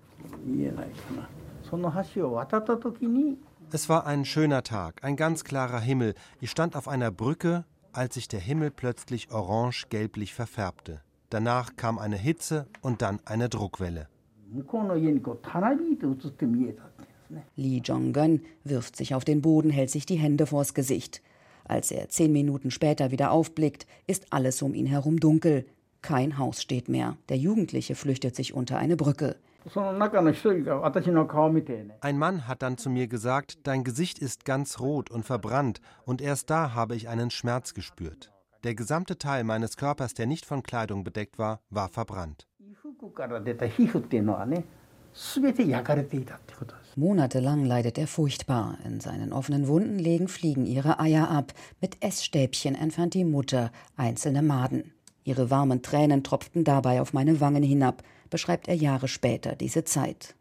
Es 3.74 3.90
war 3.90 4.08
ein 4.08 4.24
schöner 4.24 4.64
Tag, 4.64 5.04
ein 5.04 5.18
ganz 5.18 5.44
klarer 5.44 5.82
Himmel. 5.82 6.16
Ich 6.40 6.50
stand 6.50 6.78
auf 6.78 6.88
einer 6.88 7.12
Brücke, 7.12 7.66
als 7.92 8.14
sich 8.14 8.30
der 8.30 8.40
Himmel 8.40 8.72
plötzlich 8.72 9.34
orange-gelblich 9.34 10.34
verfärbte. 10.34 11.02
Danach 11.30 11.75
kam 11.75 12.00
eine 12.00 12.16
Hitze 12.16 12.68
und 12.80 13.02
dann 13.02 13.20
eine 13.25 13.50
Druckwelle. 13.50 14.08
Lee 17.55 17.82
Jong-gun 17.84 18.41
wirft 18.63 18.96
sich 18.96 19.15
auf 19.15 19.25
den 19.25 19.41
Boden, 19.41 19.70
hält 19.70 19.89
sich 19.89 20.05
die 20.05 20.15
Hände 20.15 20.46
vors 20.46 20.74
Gesicht. 20.74 21.22
Als 21.63 21.91
er 21.91 22.10
zehn 22.10 22.32
Minuten 22.32 22.72
später 22.72 23.12
wieder 23.12 23.32
aufblickt, 23.32 23.88
ist 24.08 24.32
alles 24.32 24.62
um 24.62 24.74
ihn 24.74 24.86
herum 24.86 25.20
dunkel. 25.20 25.65
Kein 26.01 26.38
Haus 26.38 26.62
steht 26.62 26.89
mehr. 26.89 27.17
Der 27.29 27.38
Jugendliche 27.38 27.96
flüchtet 27.96 28.36
sich 28.36 28.53
unter 28.53 28.77
eine 28.77 28.96
Brücke. 28.96 29.36
Ein 32.01 32.20
Mann 32.20 32.48
hat 32.48 32.62
dann 32.62 32.77
zu 32.77 32.91
mir 32.91 33.08
gesagt, 33.08 33.58
dein 33.63 33.84
Gesicht 33.84 34.20
ist 34.20 34.46
ganz 34.46 34.79
rot 34.79 35.10
und 35.10 35.25
verbrannt, 35.25 35.82
und 36.05 36.22
erst 36.22 36.51
da 36.51 36.75
habe 36.75 36.96
ich 36.96 37.10
einen 37.10 37.32
Schmerz 37.32 37.74
gespürt. 37.74 38.32
Der 38.63 38.75
gesamte 38.75 39.17
Teil 39.17 39.44
meines 39.44 39.75
Körpers, 39.77 40.13
der 40.13 40.27
nicht 40.27 40.46
von 40.46 40.62
Kleidung 40.62 41.03
bedeckt 41.03 41.39
war, 41.39 41.62
war 41.72 41.89
verbrannt. 41.89 42.48
Monatelang 46.98 47.66
leidet 47.66 47.98
er 47.98 48.08
furchtbar. 48.08 48.78
In 48.86 49.02
seinen 49.02 49.34
offenen 49.34 49.68
Wunden 49.68 50.00
legen 50.00 50.30
Fliegen 50.30 50.66
ihre 50.66 50.98
Eier 50.98 51.30
ab. 51.30 51.54
Mit 51.82 52.02
Essstäbchen 52.02 52.74
entfernt 52.74 53.16
die 53.16 53.25
Mutter 53.25 53.72
einzelne 53.98 54.42
Maden. 54.42 54.94
Ihre 55.25 55.50
warmen 55.50 55.82
Tränen 55.82 56.24
tropften 56.24 56.64
dabei 56.64 57.02
auf 57.02 57.12
meine 57.12 57.42
Wangen 57.42 57.64
hinab, 57.64 58.02
beschreibt 58.30 58.70
er 58.70 58.75
Jahre 58.75 59.10
später 59.10 59.58
diese 59.58 59.84
Zeit. 59.84 60.36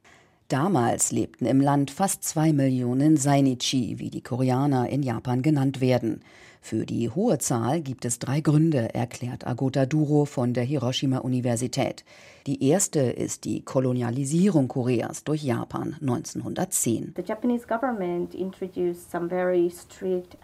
Damals 0.46 1.11
lebten 1.11 1.46
im 1.46 1.61
Land 1.61 1.90
fast 1.90 2.23
zwei 2.23 2.52
Millionen 2.52 3.16
Sainichi, 3.16 3.99
wie 3.99 4.11
die 4.11 4.23
Koreaner 4.23 4.88
in 4.88 5.02
Japan 5.02 5.42
genannt 5.42 5.80
werden. 5.80 6.20
Für 6.66 6.87
die 6.87 7.11
hohe 7.11 7.37
Zahl 7.37 7.83
gibt 7.83 8.06
es 8.06 8.18
drei 8.18 8.40
Gründe, 8.40 8.94
erklärt 8.94 9.47
Agota 9.47 9.85
Duro 9.85 10.25
von 10.25 10.54
der 10.54 10.64
Hiroshima-Universität. 10.64 12.06
Die 12.47 12.66
erste 12.66 13.00
ist 13.00 13.44
die 13.44 13.61
Kolonialisierung 13.62 14.66
Koreas 14.68 15.25
durch 15.25 15.42
Japan 15.42 15.94
1910. 16.00 17.14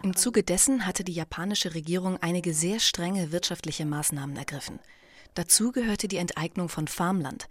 Im 0.03 0.15
Zuge 0.15 0.43
dessen 0.43 0.85
hatte 0.85 1.03
die 1.03 1.13
japanische 1.13 1.73
Regierung 1.73 2.17
einige 2.21 2.53
sehr 2.53 2.79
strenge 2.79 3.31
wirtschaftliche 3.31 3.87
Maßnahmen 3.87 4.35
ergriffen. 4.35 4.77
Dazu 5.33 5.71
gehörte 5.71 6.07
die 6.07 6.17
Enteignung 6.17 6.69
von 6.69 6.87
Farmland. 6.87 7.47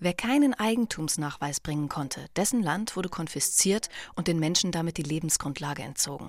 Wer 0.00 0.12
keinen 0.12 0.52
Eigentumsnachweis 0.52 1.60
bringen 1.60 1.88
konnte, 1.88 2.26
dessen 2.36 2.62
Land 2.62 2.94
wurde 2.94 3.08
konfisziert 3.08 3.88
und 4.16 4.28
den 4.28 4.38
Menschen 4.38 4.70
damit 4.70 4.98
die 4.98 5.02
Lebensgrundlage 5.02 5.82
entzogen. 5.82 6.28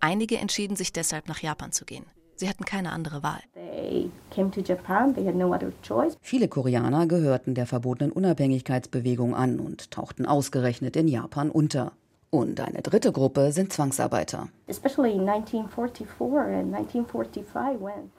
Einige 0.00 0.38
entschieden 0.38 0.76
sich 0.76 0.92
deshalb 0.92 1.28
nach 1.28 1.40
Japan 1.40 1.72
zu 1.72 1.84
gehen. 1.84 2.04
Sie 2.36 2.48
hatten 2.48 2.64
keine 2.64 2.92
andere 2.92 3.22
Wahl. 3.22 3.40
Viele 6.20 6.48
Koreaner 6.48 7.06
gehörten 7.06 7.54
der 7.54 7.66
verbotenen 7.66 8.12
Unabhängigkeitsbewegung 8.12 9.34
an 9.34 9.58
und 9.58 9.90
tauchten 9.90 10.26
ausgerechnet 10.26 10.94
in 10.96 11.08
Japan 11.08 11.50
unter. 11.50 11.92
Und 12.30 12.60
eine 12.60 12.82
dritte 12.82 13.10
Gruppe 13.10 13.52
sind 13.52 13.72
Zwangsarbeiter. 13.72 14.48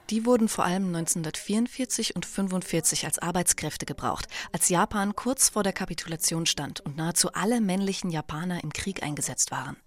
Die 0.09 0.25
wurden 0.25 0.47
vor 0.47 0.65
allem 0.65 0.87
1944 0.87 2.15
und 2.15 2.25
1945 2.25 3.05
als 3.05 3.19
Arbeitskräfte 3.19 3.85
gebraucht, 3.85 4.27
als 4.51 4.69
Japan 4.69 5.15
kurz 5.15 5.49
vor 5.49 5.61
der 5.61 5.73
Kapitulation 5.73 6.47
stand 6.47 6.81
und 6.81 6.97
nahezu 6.97 7.29
alle 7.33 7.61
männlichen 7.61 8.09
Japaner 8.09 8.63
im 8.63 8.73
Krieg 8.73 9.03
eingesetzt 9.03 9.51
waren. 9.51 9.77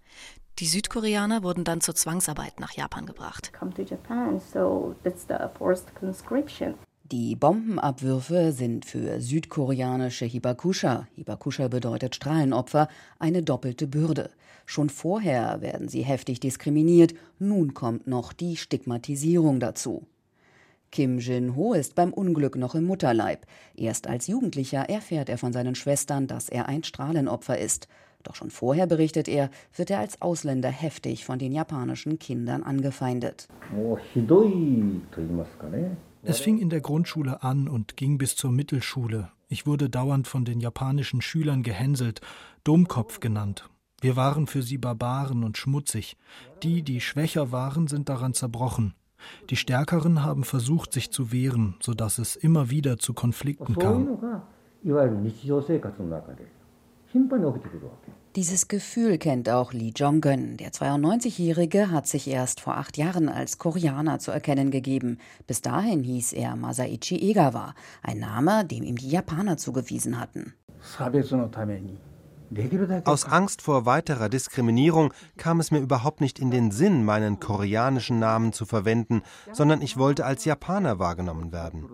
Die 0.59 0.67
Südkoreaner 0.67 1.41
wurden 1.41 1.63
dann 1.63 1.81
zur 1.81 1.95
Zwangsarbeit 1.95 2.59
nach 2.59 2.73
Japan 2.73 3.07
gebracht. 3.07 3.51
Die 7.11 7.35
Bombenabwürfe 7.35 8.51
sind 8.51 8.85
für 8.85 9.19
südkoreanische 9.19 10.25
Hibakusha, 10.25 11.07
Hibakusha 11.15 11.67
bedeutet 11.67 12.15
Strahlenopfer, 12.15 12.87
eine 13.19 13.41
doppelte 13.41 13.87
Bürde. 13.87 14.29
Schon 14.65 14.89
vorher 14.89 15.61
werden 15.61 15.89
sie 15.89 16.03
heftig 16.03 16.39
diskriminiert, 16.39 17.13
nun 17.39 17.73
kommt 17.73 18.07
noch 18.07 18.31
die 18.31 18.55
Stigmatisierung 18.55 19.59
dazu. 19.59 20.07
Kim 20.91 21.17
Jin-ho 21.17 21.73
ist 21.73 21.95
beim 21.95 22.13
Unglück 22.13 22.55
noch 22.55 22.75
im 22.75 22.85
Mutterleib. 22.85 23.47
Erst 23.75 24.07
als 24.07 24.27
Jugendlicher 24.27 24.87
erfährt 24.87 25.27
er 25.27 25.39
von 25.39 25.51
seinen 25.51 25.73
Schwestern, 25.73 26.27
dass 26.27 26.49
er 26.49 26.67
ein 26.67 26.83
Strahlenopfer 26.83 27.57
ist. 27.57 27.87
Doch 28.23 28.35
schon 28.35 28.49
vorher, 28.49 28.87
berichtet 28.87 29.27
er, 29.27 29.49
wird 29.75 29.89
er 29.89 29.99
als 29.99 30.21
Ausländer 30.21 30.69
heftig 30.69 31.25
von 31.25 31.39
den 31.39 31.51
japanischen 31.51 32.19
Kindern 32.19 32.63
angefeindet. 32.63 33.47
Es 36.23 36.39
fing 36.39 36.57
in 36.57 36.69
der 36.69 36.81
Grundschule 36.81 37.43
an 37.43 37.67
und 37.67 37.97
ging 37.97 38.17
bis 38.17 38.35
zur 38.35 38.51
Mittelschule. 38.51 39.29
Ich 39.49 39.67
wurde 39.67 39.89
dauernd 39.89 40.27
von 40.27 40.45
den 40.45 40.61
japanischen 40.61 41.21
Schülern 41.21 41.63
gehänselt, 41.63 42.21
Dummkopf 42.63 43.19
genannt. 43.19 43.69
Wir 43.99 44.15
waren 44.15 44.47
für 44.47 44.63
sie 44.63 44.77
Barbaren 44.77 45.43
und 45.43 45.57
schmutzig. 45.57 46.17
Die, 46.61 46.81
die 46.81 47.01
schwächer 47.01 47.51
waren, 47.51 47.87
sind 47.87 48.09
daran 48.09 48.33
zerbrochen. 48.33 48.95
Die 49.49 49.55
Stärkeren 49.55 50.23
haben 50.23 50.43
versucht, 50.43 50.91
sich 50.93 51.11
zu 51.11 51.31
wehren, 51.31 51.75
sodass 51.81 52.17
es 52.17 52.35
immer 52.35 52.69
wieder 52.69 52.97
zu 52.97 53.13
Konflikten 53.13 53.75
kam. 53.75 54.19
Dieses 58.35 58.67
Gefühl 58.67 59.19
kennt 59.19 59.47
auch 59.47 59.73
Lee 59.73 59.93
Jong-gun. 59.95 60.57
Der 60.57 60.71
92-Jährige 60.71 61.91
hat 61.91 62.07
sich 62.07 62.27
erst 62.27 62.59
vor 62.59 62.77
acht 62.77 62.97
Jahren 62.97 63.29
als 63.29 63.59
Koreaner 63.59 64.17
zu 64.17 64.31
erkennen 64.31 64.71
gegeben. 64.71 65.19
Bis 65.45 65.61
dahin 65.61 66.03
hieß 66.03 66.33
er 66.33 66.55
Masaichi 66.55 67.29
Egawa, 67.29 67.75
ein 68.01 68.19
Name, 68.19 68.65
dem 68.65 68.83
ihm 68.83 68.95
die 68.95 69.09
Japaner 69.09 69.57
zugewiesen 69.57 70.19
hatten. 70.19 70.55
Aus 73.05 73.25
Angst 73.25 73.61
vor 73.61 73.85
weiterer 73.85 74.29
Diskriminierung 74.29 75.13
kam 75.37 75.59
es 75.59 75.71
mir 75.71 75.79
überhaupt 75.79 76.21
nicht 76.21 76.39
in 76.39 76.51
den 76.51 76.71
Sinn, 76.71 77.05
meinen 77.05 77.39
koreanischen 77.39 78.19
Namen 78.19 78.53
zu 78.53 78.65
verwenden, 78.65 79.21
sondern 79.51 79.81
ich 79.81 79.97
wollte 79.97 80.25
als 80.25 80.45
Japaner 80.45 80.99
wahrgenommen 80.99 81.51
werden. 81.51 81.85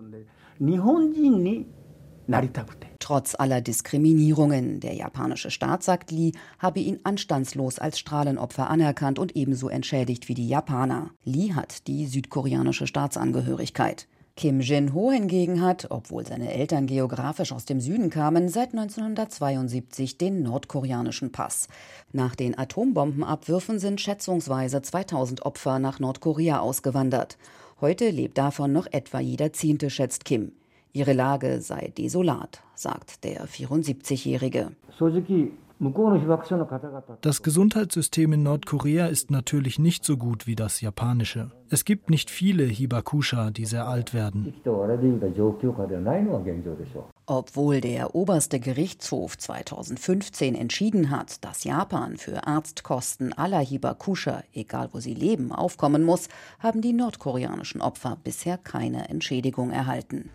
Trotz 2.99 3.33
aller 3.33 3.59
Diskriminierungen, 3.59 4.79
der 4.79 4.93
japanische 4.93 5.49
Staat, 5.49 5.83
sagt 5.83 6.11
Lee, 6.11 6.33
habe 6.59 6.79
ihn 6.79 6.99
anstandslos 7.03 7.79
als 7.79 7.97
Strahlenopfer 7.97 8.69
anerkannt 8.69 9.17
und 9.17 9.35
ebenso 9.35 9.67
entschädigt 9.67 10.29
wie 10.29 10.35
die 10.35 10.47
Japaner. 10.47 11.09
Lee 11.23 11.53
hat 11.53 11.87
die 11.87 12.05
südkoreanische 12.05 12.85
Staatsangehörigkeit. 12.85 14.07
Kim 14.35 14.61
Jin-ho 14.61 15.11
hingegen 15.11 15.61
hat, 15.61 15.87
obwohl 15.89 16.25
seine 16.25 16.53
Eltern 16.53 16.87
geografisch 16.87 17.51
aus 17.51 17.65
dem 17.65 17.81
Süden 17.81 18.09
kamen, 18.09 18.47
seit 18.47 18.73
1972 18.73 20.17
den 20.17 20.43
nordkoreanischen 20.43 21.33
Pass. 21.33 21.67
Nach 22.13 22.35
den 22.35 22.57
Atombombenabwürfen 22.57 23.79
sind 23.79 23.99
schätzungsweise 23.99 24.81
2000 24.81 25.45
Opfer 25.45 25.79
nach 25.79 25.99
Nordkorea 25.99 26.59
ausgewandert. 26.59 27.37
Heute 27.81 28.11
lebt 28.11 28.37
davon 28.37 28.71
noch 28.71 28.87
etwa 28.91 29.19
jeder 29.19 29.51
Zehnte, 29.51 29.89
schätzt 29.89 30.23
Kim. 30.23 30.53
Ihre 30.91 31.13
Lage 31.13 31.61
sei 31.61 31.93
desolat, 31.97 32.61
sagt 32.75 33.23
der 33.23 33.47
74-Jährige. 33.47 34.71
Das 37.21 37.41
Gesundheitssystem 37.41 38.33
in 38.33 38.43
Nordkorea 38.43 39.05
ist 39.05 39.31
natürlich 39.31 39.79
nicht 39.79 40.03
so 40.03 40.17
gut 40.17 40.45
wie 40.45 40.55
das 40.55 40.81
japanische. 40.81 41.51
Es 41.69 41.85
gibt 41.85 42.09
nicht 42.09 42.29
viele 42.29 42.65
Hibakusha, 42.65 43.51
die 43.51 43.63
sehr 43.63 43.87
alt 43.87 44.13
werden. 44.13 44.53
Obwohl 47.27 47.79
der 47.79 48.15
oberste 48.15 48.59
Gerichtshof 48.59 49.37
2015 49.37 50.55
entschieden 50.55 51.11
hat, 51.11 51.45
dass 51.45 51.63
Japan 51.63 52.17
für 52.17 52.45
Arztkosten 52.45 53.31
aller 53.31 53.59
Hibakusha, 53.59 54.43
egal 54.53 54.89
wo 54.91 54.99
sie 54.99 55.13
leben, 55.13 55.53
aufkommen 55.53 56.03
muss, 56.03 56.27
haben 56.59 56.81
die 56.81 56.93
nordkoreanischen 56.93 57.79
Opfer 57.81 58.17
bisher 58.21 58.57
keine 58.57 59.07
Entschädigung 59.07 59.71
erhalten. 59.71 60.29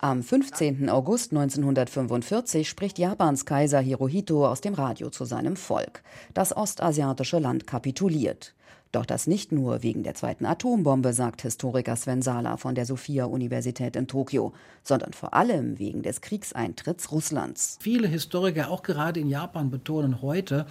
Am 0.00 0.22
15. 0.22 0.90
August 0.90 1.32
1945 1.32 2.68
spricht 2.68 2.98
Japans 2.98 3.46
Kaiser 3.46 3.80
Hirohito 3.80 4.46
aus 4.46 4.60
dem 4.60 4.74
Radio 4.74 5.10
zu 5.10 5.24
seinem 5.24 5.54
Volk. 5.54 6.02
Das 6.34 6.56
ostasiatische 6.56 7.38
Land 7.38 7.66
kapituliert. 7.68 8.54
Doch 8.94 9.04
das 9.04 9.26
nicht 9.26 9.50
nur 9.50 9.82
wegen 9.82 10.04
der 10.04 10.14
zweiten 10.14 10.46
Atombombe, 10.46 11.12
sagt 11.12 11.42
Historiker 11.42 11.96
Sven 11.96 12.22
Sala 12.22 12.56
von 12.56 12.76
der 12.76 12.86
Sophia-Universität 12.86 13.96
in 13.96 14.06
Tokio, 14.06 14.52
sondern 14.84 15.12
vor 15.12 15.34
allem 15.34 15.80
wegen 15.80 16.02
des 16.02 16.20
Kriegseintritts 16.20 17.10
Russlands. 17.10 17.78
Viele 17.80 18.06
Historiker, 18.06 18.70
auch 18.70 18.84
gerade 18.84 19.18
in 19.18 19.28
Japan, 19.28 19.68
betonen 19.68 20.22
heute, 20.22 20.66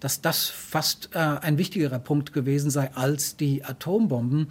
dass 0.00 0.22
das 0.22 0.46
fast 0.46 1.10
äh, 1.12 1.18
ein 1.18 1.58
wichtigerer 1.58 1.98
Punkt 1.98 2.32
gewesen 2.32 2.70
sei 2.70 2.90
als 2.94 3.36
die 3.36 3.62
Atombomben. 3.62 4.48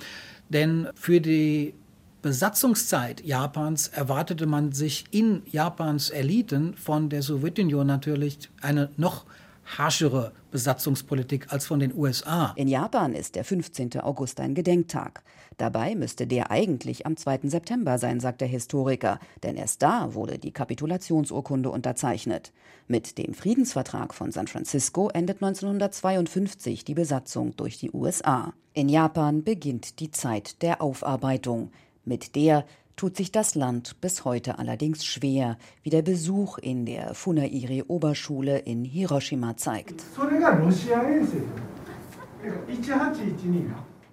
Denn 0.50 0.90
für 0.94 1.20
die 1.20 1.74
Besatzungszeit 2.22 3.26
Japans 3.26 3.88
erwartete 3.88 4.46
man 4.46 4.72
sich 4.72 5.06
in 5.10 5.42
Japans 5.48 6.12
Eliten 6.12 6.76
von 6.76 7.10
der 7.10 7.24
Sowjetunion 7.24 7.88
natürlich 7.88 8.52
eine 8.62 8.92
noch 8.98 9.26
harschere 9.66 10.32
Besatzungspolitik 10.52 11.52
als 11.52 11.66
von 11.66 11.80
den 11.80 11.94
USA. 11.94 12.54
In 12.56 12.68
Japan 12.68 13.14
ist 13.14 13.36
der 13.36 13.44
15. 13.44 14.00
August 14.00 14.40
ein 14.40 14.56
Gedenktag. 14.56 15.24
Dabei 15.58 15.96
müsste 15.96 16.28
der 16.28 16.52
eigentlich 16.52 17.06
am 17.06 17.18
2. 17.18 17.42
September 17.44 17.98
sein, 17.98 18.20
sagt 18.20 18.42
der 18.42 18.48
Historiker, 18.48 19.20
denn 19.44 19.56
erst 19.56 19.82
da 19.82 20.14
wurde 20.14 20.38
die 20.38 20.52
Kapitulationsurkunde 20.52 21.70
unterzeichnet. 21.70 22.52
Mit 22.88 23.18
dem 23.18 23.34
Friedensvertrag 23.34 24.14
von 24.14 24.32
San 24.32 24.48
Francisco 24.48 25.10
endet 25.10 25.42
1952 25.42 26.86
die 26.86 26.94
Besatzung 26.94 27.56
durch 27.56 27.78
die 27.80 27.92
USA. 27.92 28.54
In 28.74 28.90
Japan 28.90 29.44
beginnt 29.44 30.00
die 30.00 30.12
Zeit 30.12 30.62
der 30.62 30.82
Aufarbeitung. 30.82 31.72
Mit 32.04 32.36
der 32.36 32.66
tut 32.96 33.18
sich 33.18 33.32
das 33.32 33.56
Land 33.56 34.00
bis 34.02 34.26
heute 34.26 34.60
allerdings 34.60 35.06
schwer, 35.06 35.58
wie 35.84 35.90
der 35.90 36.02
Besuch 36.02 36.58
in 36.58 36.86
der 36.86 37.14
Funairi 37.14 37.84
Oberschule 37.88 38.60
in 38.60 38.84
Hiroshima 38.84 39.58
zeigt. 39.58 40.04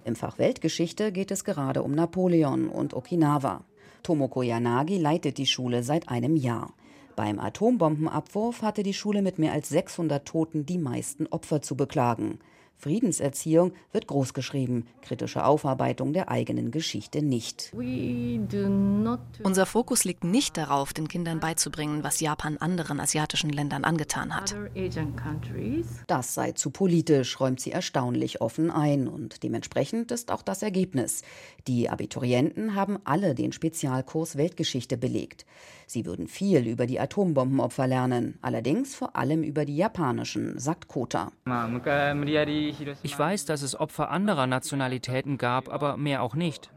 Im 0.05 0.15
Fach 0.15 0.37
Weltgeschichte 0.37 1.11
geht 1.11 1.31
es 1.31 1.43
gerade 1.43 1.83
um 1.83 1.91
Napoleon 1.91 2.67
und 2.67 2.93
Okinawa. 2.93 3.63
Tomoko 4.01 4.41
Yanagi 4.41 4.97
leitet 4.97 5.37
die 5.37 5.45
Schule 5.45 5.83
seit 5.83 6.09
einem 6.09 6.35
Jahr. 6.35 6.73
Beim 7.15 7.39
Atombombenabwurf 7.39 8.63
hatte 8.63 8.83
die 8.83 8.93
Schule 8.93 9.21
mit 9.21 9.39
mehr 9.39 9.53
als 9.53 9.69
600 9.69 10.25
Toten 10.25 10.65
die 10.65 10.79
meisten 10.79 11.27
Opfer 11.27 11.61
zu 11.61 11.77
beklagen. 11.77 12.39
Friedenserziehung 12.77 13.73
wird 13.93 14.07
großgeschrieben, 14.07 14.87
kritische 15.01 15.45
Aufarbeitung 15.45 16.11
der 16.11 16.29
eigenen 16.29 16.69
Geschichte 16.69 17.21
nicht. 17.21 17.71
Unser 19.43 19.65
Fokus 19.65 20.03
liegt 20.03 20.25
nicht 20.25 20.57
darauf, 20.57 20.91
den 20.91 21.07
Kindern 21.07 21.39
beizubringen, 21.39 22.03
was 22.03 22.19
Japan 22.19 22.57
anderen 22.57 22.99
asiatischen 22.99 23.51
Ländern 23.51 23.85
angetan 23.85 24.35
hat. 24.35 24.55
Das 26.07 26.33
sei 26.33 26.51
zu 26.51 26.71
politisch, 26.71 27.39
räumt 27.39 27.61
sie 27.61 27.71
erstaunlich 27.71 28.41
offen 28.41 28.69
ein 28.69 29.07
und 29.07 29.43
dementsprechend 29.43 30.11
ist 30.11 30.31
auch 30.31 30.41
das 30.41 30.61
Ergebnis. 30.61 31.21
Die 31.67 31.89
Abiturienten 31.89 32.75
haben 32.75 32.99
alle 33.05 33.33
den 33.33 33.53
Spezialkurs 33.53 34.35
Weltgeschichte 34.35 34.97
belegt. 34.97 35.45
Sie 35.87 36.05
würden 36.05 36.27
viel 36.27 36.67
über 36.67 36.85
die 36.85 36.99
Atombombenopfer 36.99 37.87
lernen, 37.87 38.37
allerdings 38.41 38.95
vor 38.95 39.15
allem 39.15 39.43
über 39.43 39.65
die 39.65 39.75
japanischen, 39.75 40.57
sagt 40.59 40.87
Kota. 40.87 41.31
Ich 43.03 43.19
weiß, 43.19 43.45
dass 43.45 43.61
es 43.61 43.79
Opfer 43.79 44.09
anderer 44.11 44.47
Nationalitäten 44.47 45.37
gab, 45.37 45.69
aber 45.69 45.97
mehr 45.97 46.21
auch 46.21 46.35
nicht. 46.35 46.71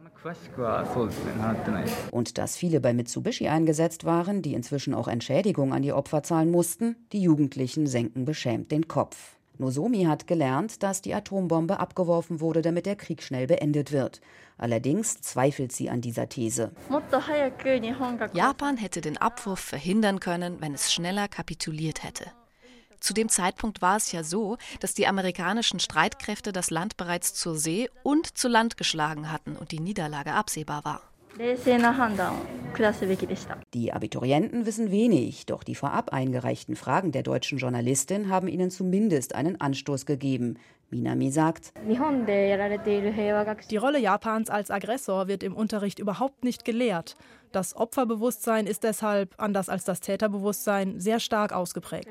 Und 2.11 2.39
dass 2.39 2.57
viele 2.57 2.81
bei 2.81 2.93
Mitsubishi 2.93 3.49
eingesetzt 3.49 4.05
waren, 4.05 4.43
die 4.43 4.55
inzwischen 4.55 4.95
auch 4.95 5.09
Entschädigung 5.09 5.73
an 5.73 5.83
die 5.83 5.93
Opfer 5.93 6.23
zahlen 6.23 6.51
mussten, 6.51 6.97
die 7.13 7.21
Jugendlichen 7.21 7.87
senken 7.87 8.25
beschämt 8.25 8.73
den 8.73 8.89
Kopf. 8.89 9.36
Nozomi 9.59 10.05
hat 10.05 10.27
gelernt, 10.27 10.83
dass 10.83 11.03
die 11.03 11.15
Atombombe 11.15 11.81
abgeworfen 11.81 12.41
wurde, 12.41 12.63
damit 12.63 12.87
der 12.87 12.97
Krieg 12.97 13.23
schnell 13.23 13.47
beendet 13.47 13.93
wird. 13.93 14.21
Allerdings 14.59 15.21
zweifelt 15.21 15.73
sie 15.73 15.91
an 15.91 16.01
dieser 16.01 16.29
These. 16.29 16.73
Japan 18.33 18.77
hätte 18.77 19.01
den 19.01 19.19
Abwurf 19.19 19.61
verhindern 19.61 20.21
können, 20.21 20.61
wenn 20.61 20.75
es 20.75 20.93
schneller 20.93 21.29
kapituliert 21.29 22.05
hätte. 22.05 22.33
Zu 23.01 23.13
dem 23.13 23.29
Zeitpunkt 23.29 23.83
war 23.83 23.97
es 23.97 24.13
ja 24.13 24.25
so, 24.25 24.57
dass 24.81 24.95
die 24.95 25.07
amerikanischen 25.07 25.81
Streitkräfte 25.81 26.53
das 26.53 26.71
Land 26.71 26.97
bereits 26.97 27.35
zur 27.35 27.57
See 27.57 27.89
und 28.03 28.39
zu 28.39 28.49
Land 28.49 28.77
geschlagen 28.77 29.31
hatten 29.31 29.57
und 29.57 29.71
die 29.73 29.81
Niederlage 29.81 30.33
absehbar 30.33 30.85
war. 30.85 31.03
Die 33.75 33.93
Abiturienten 33.93 34.65
wissen 34.65 34.91
wenig, 34.91 35.45
doch 35.45 35.65
die 35.65 35.75
vorab 35.75 36.11
eingereichten 36.11 36.77
Fragen 36.77 37.13
der 37.13 37.23
deutschen 37.23 37.59
Journalistin 37.59 38.31
haben 38.31 38.49
ihnen 38.49 38.71
zumindest 38.71 39.35
einen 39.35 39.61
Anstoß 39.61 40.07
gegeben. 40.07 40.59
Minami 40.91 41.31
sagt, 41.31 41.73
die 43.71 43.77
Rolle 43.77 43.99
Japans 43.99 44.51
als 44.51 44.71
Aggressor 44.71 45.29
wird 45.29 45.43
im 45.43 45.55
Unterricht 45.55 45.99
überhaupt 45.99 46.45
nicht 46.45 46.65
gelehrt. 46.65 47.17
Das 47.53 47.75
Opferbewusstsein 47.75 48.67
ist 48.67 48.85
deshalb, 48.85 49.35
anders 49.39 49.69
als 49.69 49.85
das 49.85 50.01
Täterbewusstsein, 50.01 51.01
sehr 51.01 51.21
stark 51.21 51.53
ausgeprägt. 51.53 52.09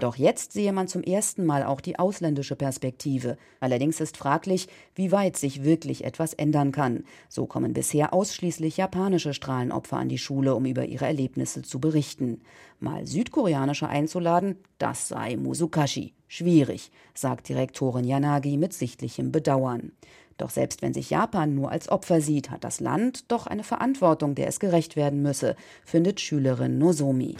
Doch 0.00 0.16
jetzt 0.16 0.52
sehe 0.52 0.72
man 0.72 0.86
zum 0.86 1.02
ersten 1.02 1.46
Mal 1.46 1.64
auch 1.64 1.80
die 1.80 1.98
ausländische 1.98 2.54
Perspektive. 2.54 3.38
Allerdings 3.60 4.00
ist 4.00 4.16
fraglich, 4.16 4.68
wie 4.94 5.12
weit 5.12 5.36
sich 5.36 5.64
wirklich 5.64 6.04
etwas 6.04 6.34
ändern 6.34 6.72
kann. 6.72 7.04
So 7.28 7.46
kommen 7.46 7.72
bisher 7.72 8.12
ausschließlich 8.12 8.76
japanische 8.76 9.32
Strahlenopfer 9.32 9.96
an 9.96 10.08
die 10.08 10.18
Schule, 10.18 10.54
um 10.54 10.66
über 10.66 10.84
ihre 10.84 11.06
Erlebnisse 11.06 11.62
zu 11.62 11.80
berichten. 11.80 12.42
Mal 12.80 13.06
südkoreanische 13.06 13.88
einzuladen, 13.88 14.56
das 14.78 15.08
sei 15.08 15.36
Musukashi. 15.36 16.12
Schwierig, 16.34 16.90
sagt 17.12 17.50
Direktorin 17.50 18.04
Yanagi 18.04 18.56
mit 18.56 18.72
sichtlichem 18.72 19.32
Bedauern. 19.32 19.92
Doch 20.38 20.48
selbst 20.48 20.80
wenn 20.80 20.94
sich 20.94 21.10
Japan 21.10 21.54
nur 21.54 21.70
als 21.70 21.90
Opfer 21.90 22.22
sieht, 22.22 22.50
hat 22.50 22.64
das 22.64 22.80
Land 22.80 23.30
doch 23.30 23.46
eine 23.46 23.62
Verantwortung, 23.62 24.34
der 24.34 24.46
es 24.46 24.58
gerecht 24.58 24.96
werden 24.96 25.20
müsse, 25.20 25.56
findet 25.84 26.22
Schülerin 26.22 26.78
Nozomi. 26.78 27.36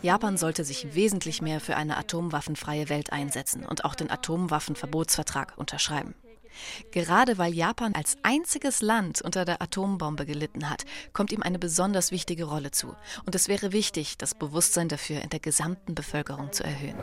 Japan 0.00 0.36
sollte 0.36 0.62
sich 0.62 0.94
wesentlich 0.94 1.42
mehr 1.42 1.58
für 1.58 1.74
eine 1.74 1.96
atomwaffenfreie 1.96 2.88
Welt 2.88 3.12
einsetzen 3.12 3.66
und 3.66 3.84
auch 3.84 3.96
den 3.96 4.12
Atomwaffenverbotsvertrag 4.12 5.54
unterschreiben. 5.56 6.14
Gerade 6.90 7.38
weil 7.38 7.54
Japan 7.54 7.94
als 7.94 8.16
einziges 8.22 8.82
Land 8.82 9.22
unter 9.22 9.44
der 9.44 9.62
Atombombe 9.62 10.26
gelitten 10.26 10.68
hat, 10.68 10.84
kommt 11.12 11.32
ihm 11.32 11.42
eine 11.42 11.58
besonders 11.58 12.10
wichtige 12.10 12.44
Rolle 12.44 12.70
zu. 12.70 12.94
Und 13.26 13.34
es 13.34 13.48
wäre 13.48 13.72
wichtig, 13.72 14.18
das 14.18 14.34
Bewusstsein 14.34 14.88
dafür 14.88 15.22
in 15.22 15.30
der 15.30 15.40
gesamten 15.40 15.94
Bevölkerung 15.94 16.52
zu 16.52 16.64
erhöhen. 16.64 16.96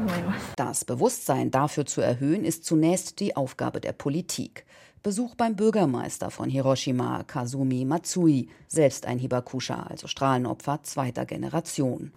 Das 0.56 0.86
Bewusstsein 0.86 1.52
dafür 1.52 1.86
zu 1.86 2.02
erhöhen, 2.02 2.46
ist 2.46 2.66
zunächst 2.66 3.20
die 3.20 3.36
Aufgabe 3.36 3.82
der 3.82 3.94
Politik. 3.94 4.66
Besuch 5.02 5.36
beim 5.36 5.56
Bürgermeister 5.56 6.30
von 6.30 6.50
Hiroshima, 6.50 7.24
Kazumi 7.24 7.86
Matsui, 7.86 8.50
selbst 8.68 9.06
ein 9.06 9.18
Hibakusha, 9.18 9.84
also 9.84 10.08
Strahlenopfer 10.08 10.84
zweiter 10.84 11.26
Generation. 11.26 12.12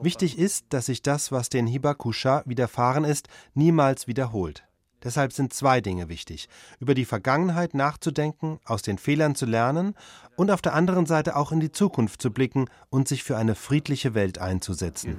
Wichtig 0.00 0.38
ist, 0.38 0.66
dass 0.70 0.86
sich 0.86 1.02
das, 1.02 1.30
was 1.30 1.50
den 1.50 1.66
Hibakusha 1.66 2.42
widerfahren 2.46 3.04
ist, 3.04 3.28
niemals 3.54 4.06
wiederholt. 4.06 4.64
Deshalb 5.04 5.32
sind 5.32 5.52
zwei 5.52 5.80
Dinge 5.80 6.08
wichtig. 6.08 6.48
Über 6.80 6.94
die 6.94 7.04
Vergangenheit 7.04 7.74
nachzudenken, 7.74 8.58
aus 8.64 8.82
den 8.82 8.98
Fehlern 8.98 9.34
zu 9.34 9.46
lernen 9.46 9.94
und 10.36 10.50
auf 10.50 10.62
der 10.62 10.74
anderen 10.74 11.06
Seite 11.06 11.36
auch 11.36 11.52
in 11.52 11.60
die 11.60 11.72
Zukunft 11.72 12.22
zu 12.22 12.30
blicken 12.30 12.66
und 12.90 13.08
sich 13.08 13.24
für 13.24 13.36
eine 13.36 13.54
friedliche 13.54 14.14
Welt 14.14 14.38
einzusetzen. 14.38 15.16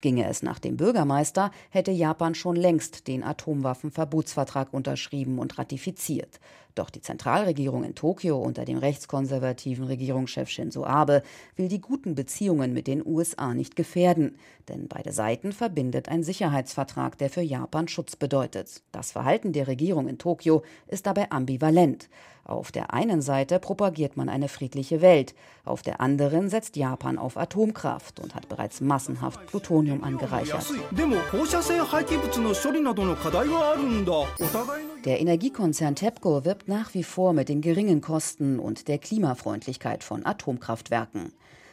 Ginge 0.00 0.28
es 0.28 0.42
nach 0.42 0.58
dem 0.58 0.76
Bürgermeister, 0.76 1.50
hätte 1.70 1.90
Japan 1.90 2.34
schon 2.34 2.56
längst 2.56 3.08
den 3.08 3.22
Atomwaffenverbotsvertrag 3.24 4.72
unterschrieben 4.72 5.38
und 5.38 5.58
ratifiziert. 5.58 6.40
Doch 6.76 6.90
die 6.90 7.00
Zentralregierung 7.00 7.84
in 7.84 7.94
Tokio 7.94 8.38
unter 8.38 8.66
dem 8.66 8.76
rechtskonservativen 8.76 9.86
Regierungschef 9.86 10.50
Shinzo 10.50 10.84
Abe 10.84 11.22
will 11.56 11.68
die 11.68 11.80
guten 11.80 12.14
Beziehungen 12.14 12.74
mit 12.74 12.86
den 12.86 13.04
USA 13.04 13.54
nicht 13.54 13.76
gefährden, 13.76 14.36
denn 14.68 14.86
beide 14.86 15.12
Seiten 15.12 15.52
verbindet 15.52 16.10
ein 16.10 16.22
Sicherheitsvertrag, 16.22 17.16
der 17.16 17.30
für 17.30 17.40
Japan 17.40 17.88
Schutz 17.88 18.14
bedeutet. 18.14 18.82
Das 18.92 19.10
Verhalten 19.10 19.54
der 19.54 19.68
Regierung 19.68 20.06
in 20.06 20.18
Tokio 20.18 20.62
ist 20.86 21.06
dabei 21.06 21.30
ambivalent. 21.30 22.10
Auf 22.46 22.70
der 22.70 22.94
einen 22.94 23.22
Seite 23.22 23.58
propagiert 23.58 24.16
man 24.16 24.28
eine 24.28 24.48
friedliche 24.48 25.00
Welt, 25.00 25.34
auf 25.64 25.82
der 25.82 26.00
anderen 26.00 26.48
setzt 26.48 26.76
Japan 26.76 27.18
auf 27.18 27.36
Atomkraft 27.36 28.20
und 28.20 28.36
hat 28.36 28.48
bereits 28.48 28.80
massenhaft 28.80 29.46
Plutonium 29.46 30.04
angereichert. 30.04 30.64
Der 35.04 35.20
Energiekonzern 35.20 35.96
TEPCO 35.96 36.44
wirbt 36.44 36.68
nach 36.68 36.94
wie 36.94 37.02
vor 37.02 37.32
mit 37.32 37.48
den 37.48 37.62
geringen 37.62 38.00
Kosten 38.00 38.60
und 38.60 38.86
der 38.86 38.98
Klimafreundlichkeit 38.98 40.04
von 40.04 40.24
Atomkraftwerken. 40.24 41.32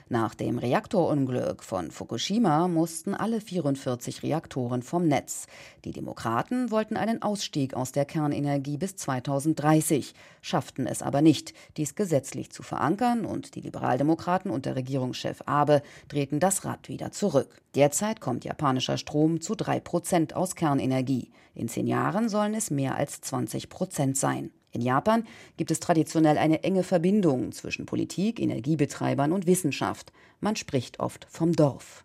Nach 0.09 0.35
dem 0.35 0.57
Reaktorunglück 0.57 1.63
von 1.63 1.89
Fukushima 1.89 2.67
mussten 2.67 3.13
alle 3.13 3.39
44 3.39 4.21
Reaktoren 4.21 4.83
vom 4.83 5.07
Netz. 5.07 5.47
Die 5.85 5.91
Demokraten 5.91 6.71
wollten 6.71 6.97
einen 6.97 7.21
Ausstieg 7.21 7.73
aus 7.73 7.93
der 7.93 8.05
Kernenergie 8.05 8.77
bis 8.77 8.97
2030, 8.97 10.13
schafften 10.41 10.87
es 10.87 11.01
aber 11.01 11.21
nicht, 11.21 11.53
dies 11.77 11.95
gesetzlich 11.95 12.51
zu 12.51 12.63
verankern 12.63 13.25
und 13.25 13.55
die 13.55 13.61
Liberaldemokraten 13.61 14.51
unter 14.51 14.75
Regierungschef 14.75 15.41
Abe 15.45 15.81
drehten 16.09 16.39
das 16.39 16.65
Rad 16.65 16.89
wieder 16.89 17.11
zurück. 17.11 17.61
Derzeit 17.75 18.19
kommt 18.19 18.43
japanischer 18.43 18.97
Strom 18.97 19.39
zu 19.39 19.55
drei 19.55 19.79
Prozent 19.79 20.35
aus 20.35 20.55
Kernenergie. 20.55 21.31
In 21.55 21.69
zehn 21.69 21.87
Jahren 21.87 22.27
sollen 22.29 22.55
es 22.55 22.71
mehr 22.71 22.95
als 22.95 23.21
20 23.21 23.69
Prozent 23.69 24.17
sein. 24.17 24.51
In 24.73 24.81
Japan 24.81 25.25
gibt 25.55 25.69
es 25.69 25.79
traditionell 25.79 26.38
eine 26.38 26.63
enge 26.63 26.83
Verbindung 26.83 27.51
zwischen 27.51 27.86
Politik, 27.86 28.39
Energiebetreibern 28.39 29.31
und 29.31 29.45
Wissenschaft. 29.45 30.12
Man 30.41 30.55
spricht 30.55 30.99
oft 30.99 31.27
vom 31.29 31.53
Dorf. 31.53 32.03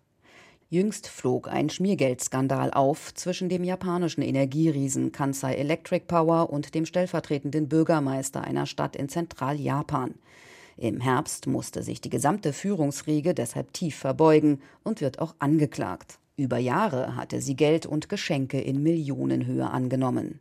Jüngst 0.69 1.07
flog 1.07 1.47
ein 1.47 1.71
Schmiergeldskandal 1.71 2.71
auf 2.71 3.11
zwischen 3.15 3.49
dem 3.49 3.63
japanischen 3.63 4.21
Energieriesen 4.21 5.11
Kansai 5.11 5.55
Electric 5.55 6.05
Power 6.05 6.51
und 6.51 6.75
dem 6.75 6.85
stellvertretenden 6.85 7.67
Bürgermeister 7.67 8.43
einer 8.43 8.67
Stadt 8.67 8.95
in 8.95 9.09
Zentraljapan. 9.09 10.13
Im 10.77 11.01
Herbst 11.01 11.47
musste 11.47 11.81
sich 11.81 12.01
die 12.01 12.11
gesamte 12.11 12.53
Führungsriege 12.53 13.33
deshalb 13.33 13.73
tief 13.73 13.95
verbeugen 13.95 14.61
und 14.83 15.01
wird 15.01 15.17
auch 15.17 15.33
angeklagt. 15.39 16.19
Über 16.37 16.59
Jahre 16.59 17.15
hatte 17.15 17.41
sie 17.41 17.55
Geld 17.55 17.87
und 17.87 18.07
Geschenke 18.07 18.61
in 18.61 18.83
Millionenhöhe 18.83 19.67
angenommen. 19.69 20.39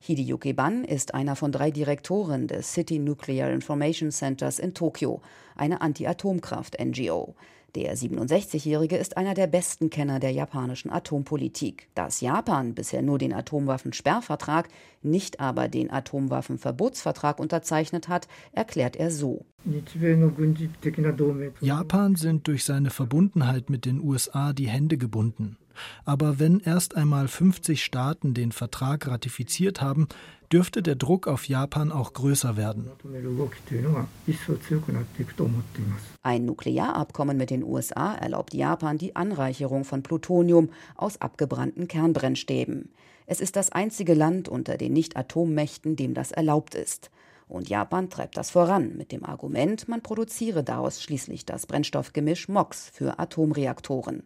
Hideyuki 0.00 0.52
Ban 0.52 0.84
ist 0.84 1.14
einer 1.14 1.36
von 1.36 1.52
drei 1.52 1.70
Direktoren 1.70 2.46
des 2.46 2.72
City 2.72 2.98
Nuclear 2.98 3.50
Information 3.50 4.10
Centers 4.10 4.58
in 4.58 4.74
Tokio, 4.74 5.20
eine 5.56 5.80
Anti-Atomkraft-NGO. 5.80 7.34
Der 7.76 7.94
67-Jährige 7.94 8.96
ist 8.96 9.18
einer 9.18 9.34
der 9.34 9.46
besten 9.46 9.90
Kenner 9.90 10.18
der 10.18 10.30
japanischen 10.30 10.90
Atompolitik. 10.90 11.88
Dass 11.94 12.22
Japan 12.22 12.74
bisher 12.74 13.02
nur 13.02 13.18
den 13.18 13.34
Atomwaffensperrvertrag, 13.34 14.68
nicht 15.02 15.40
aber 15.40 15.68
den 15.68 15.90
Atomwaffenverbotsvertrag 15.90 17.38
unterzeichnet 17.38 18.08
hat, 18.08 18.28
erklärt 18.52 18.96
er 18.96 19.10
so. 19.10 19.44
Japan 21.60 22.16
sind 22.16 22.48
durch 22.48 22.64
seine 22.64 22.88
Verbundenheit 22.88 23.68
mit 23.68 23.84
den 23.84 24.00
USA 24.00 24.54
die 24.54 24.68
Hände 24.68 24.96
gebunden. 24.96 25.58
Aber 26.04 26.38
wenn 26.38 26.60
erst 26.60 26.96
einmal 26.96 27.28
50 27.28 27.84
Staaten 27.84 28.34
den 28.34 28.52
Vertrag 28.52 29.06
ratifiziert 29.06 29.80
haben, 29.80 30.08
dürfte 30.52 30.82
der 30.82 30.94
Druck 30.94 31.26
auf 31.26 31.48
Japan 31.48 31.90
auch 31.92 32.12
größer 32.12 32.56
werden. 32.56 32.90
Ein 36.22 36.44
Nuklearabkommen 36.44 37.36
mit 37.36 37.50
den 37.50 37.64
USA 37.64 38.14
erlaubt 38.14 38.54
Japan 38.54 38.98
die 38.98 39.16
Anreicherung 39.16 39.84
von 39.84 40.02
Plutonium 40.02 40.70
aus 40.96 41.20
abgebrannten 41.20 41.88
Kernbrennstäben. 41.88 42.90
Es 43.26 43.40
ist 43.40 43.56
das 43.56 43.72
einzige 43.72 44.14
Land 44.14 44.48
unter 44.48 44.76
den 44.76 44.92
Nicht-Atommächten, 44.92 45.96
dem 45.96 46.14
das 46.14 46.30
erlaubt 46.30 46.74
ist. 46.74 47.10
Und 47.48 47.68
Japan 47.68 48.10
treibt 48.10 48.36
das 48.36 48.50
voran 48.50 48.96
mit 48.96 49.12
dem 49.12 49.24
Argument, 49.24 49.88
man 49.88 50.02
produziere 50.02 50.64
daraus 50.64 51.02
schließlich 51.02 51.44
das 51.44 51.66
Brennstoffgemisch 51.66 52.48
MOX 52.48 52.90
für 52.92 53.18
Atomreaktoren. 53.18 54.24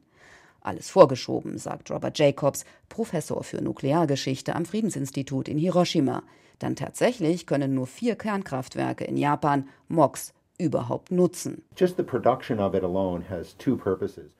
Alles 0.60 0.90
vorgeschoben, 0.90 1.58
sagt 1.58 1.90
Robert 1.90 2.18
Jacobs, 2.18 2.64
Professor 2.88 3.42
für 3.42 3.62
Nukleargeschichte 3.62 4.54
am 4.54 4.66
Friedensinstitut 4.66 5.48
in 5.48 5.58
Hiroshima. 5.58 6.22
Denn 6.60 6.76
tatsächlich 6.76 7.46
können 7.46 7.74
nur 7.74 7.86
vier 7.86 8.16
Kernkraftwerke 8.16 9.04
in 9.04 9.16
Japan 9.16 9.68
MOX 9.88 10.34
überhaupt 10.58 11.10
nutzen. 11.10 11.64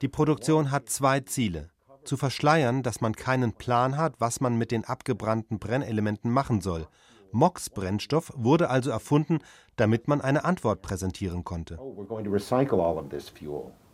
Die 0.03 0.09
Produktion 0.09 0.71
hat 0.71 0.89
zwei 0.91 1.21
Ziele. 1.21 1.71
Zu 2.05 2.17
verschleiern, 2.17 2.83
dass 2.83 3.01
man 3.01 3.15
keinen 3.15 3.53
Plan 3.53 3.97
hat, 3.97 4.15
was 4.19 4.41
man 4.41 4.57
mit 4.57 4.71
den 4.71 4.85
abgebrannten 4.85 5.59
Brennelementen 5.59 6.31
machen 6.31 6.61
soll. 6.61 6.87
MOX-Brennstoff 7.33 8.33
wurde 8.37 8.71
also 8.71 8.91
erfunden, 8.91 9.39
damit 9.77 10.09
man 10.09 10.21
eine 10.21 10.45
Antwort 10.45 10.83
präsentieren 10.83 11.45
konnte. 11.45 11.79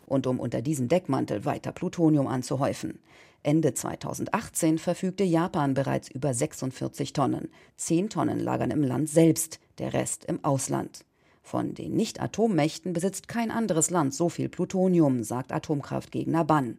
Und 0.07 0.25
um 0.25 0.39
unter 0.39 0.63
diesem 0.63 0.87
Deckmantel 0.87 1.45
weiter 1.45 1.71
Plutonium 1.71 2.25
anzuhäufen. 2.25 2.99
Ende 3.43 3.73
2018 3.73 4.79
verfügte 4.79 5.23
Japan 5.23 5.73
bereits 5.75 6.09
über 6.09 6.33
46 6.33 7.13
Tonnen. 7.13 7.49
Zehn 7.75 8.09
Tonnen 8.09 8.39
lagern 8.39 8.71
im 8.71 8.81
Land 8.81 9.09
selbst, 9.09 9.59
der 9.77 9.93
Rest 9.93 10.25
im 10.25 10.43
Ausland. 10.43 11.05
Von 11.43 11.73
den 11.73 11.95
Nicht-Atommächten 11.95 12.91
besitzt 12.91 13.27
kein 13.29 13.51
anderes 13.51 13.89
Land 13.89 14.13
so 14.13 14.27
viel 14.27 14.49
Plutonium, 14.49 15.23
sagt 15.23 15.53
Atomkraftgegner 15.53 16.43
Ban. 16.43 16.77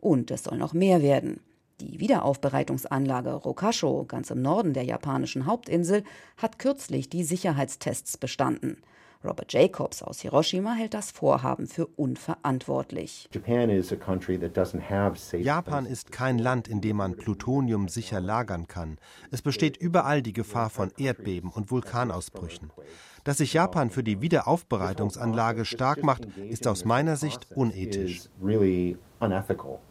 Und 0.00 0.30
es 0.30 0.44
soll 0.44 0.58
noch 0.58 0.72
mehr 0.72 1.02
werden. 1.02 1.40
Die 1.80 2.00
Wiederaufbereitungsanlage 2.00 3.32
Rokasho, 3.32 4.04
ganz 4.06 4.30
im 4.30 4.42
Norden 4.42 4.74
der 4.74 4.82
japanischen 4.82 5.46
Hauptinsel, 5.46 6.02
hat 6.36 6.58
kürzlich 6.58 7.08
die 7.08 7.22
Sicherheitstests 7.22 8.16
bestanden. 8.16 8.78
Robert 9.22 9.52
Jacobs 9.52 10.02
aus 10.02 10.20
Hiroshima 10.20 10.72
hält 10.72 10.94
das 10.94 11.10
Vorhaben 11.10 11.66
für 11.66 11.86
unverantwortlich. 11.86 13.28
Japan 15.32 15.86
ist 15.86 16.10
kein 16.10 16.38
Land, 16.38 16.68
in 16.68 16.80
dem 16.80 16.96
man 16.96 17.16
Plutonium 17.16 17.88
sicher 17.88 18.20
lagern 18.20 18.66
kann. 18.66 18.96
Es 19.30 19.42
besteht 19.42 19.76
überall 19.76 20.22
die 20.22 20.32
Gefahr 20.32 20.70
von 20.70 20.90
Erdbeben 20.96 21.50
und 21.50 21.70
Vulkanausbrüchen. 21.70 22.72
Dass 23.24 23.36
sich 23.38 23.52
Japan 23.52 23.90
für 23.90 24.02
die 24.02 24.22
Wiederaufbereitungsanlage 24.22 25.66
stark 25.66 26.02
macht, 26.02 26.24
ist 26.48 26.66
aus 26.66 26.86
meiner 26.86 27.16
Sicht 27.16 27.48
unethisch. 27.54 28.30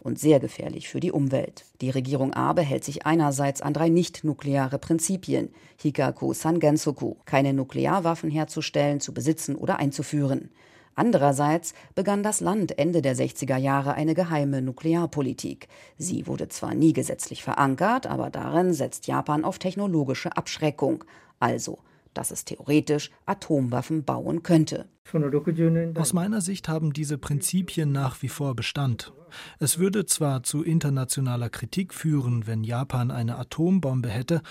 Und 0.03 0.19
sehr 0.19 0.39
gefährlich 0.39 0.89
für 0.89 0.99
die 0.99 1.11
Umwelt. 1.11 1.65
Die 1.81 1.91
Regierung 1.91 2.33
Abe 2.33 2.61
hält 2.61 2.83
sich 2.83 3.05
einerseits 3.05 3.61
an 3.61 3.73
drei 3.73 3.87
nicht-nukleare 3.87 4.79
Prinzipien, 4.79 5.49
Hikaku 5.77 6.33
Sangensoku, 6.33 7.15
keine 7.25 7.53
Nuklearwaffen 7.53 8.31
herzustellen, 8.31 8.99
zu 8.99 9.13
besitzen 9.13 9.55
oder 9.55 9.77
einzuführen. 9.77 10.49
Andererseits 10.95 11.73
begann 11.95 12.23
das 12.23 12.41
Land 12.41 12.77
Ende 12.77 13.01
der 13.01 13.15
60er 13.15 13.55
Jahre 13.55 13.93
eine 13.93 14.15
geheime 14.15 14.61
Nuklearpolitik. 14.61 15.69
Sie 15.97 16.27
wurde 16.27 16.49
zwar 16.49 16.73
nie 16.73 16.91
gesetzlich 16.91 17.41
verankert, 17.43 18.07
aber 18.07 18.29
darin 18.29 18.73
setzt 18.73 19.07
Japan 19.07 19.45
auf 19.45 19.59
technologische 19.59 20.35
Abschreckung, 20.35 21.05
also 21.39 21.77
dass 22.13 22.31
es 22.31 22.45
theoretisch 22.45 23.11
Atomwaffen 23.25 24.03
bauen 24.03 24.43
könnte. 24.43 24.87
Aus 25.95 26.13
meiner 26.13 26.41
Sicht 26.41 26.67
haben 26.67 26.93
diese 26.93 27.17
Prinzipien 27.17 27.91
nach 27.91 28.21
wie 28.21 28.29
vor 28.29 28.55
Bestand. 28.55 29.13
Es 29.59 29.79
würde 29.79 30.05
zwar 30.05 30.43
zu 30.43 30.63
internationaler 30.63 31.49
Kritik 31.49 31.93
führen, 31.93 32.47
wenn 32.47 32.63
Japan 32.63 33.11
eine 33.11 33.37
Atombombe 33.37 34.09
hätte, 34.09 34.41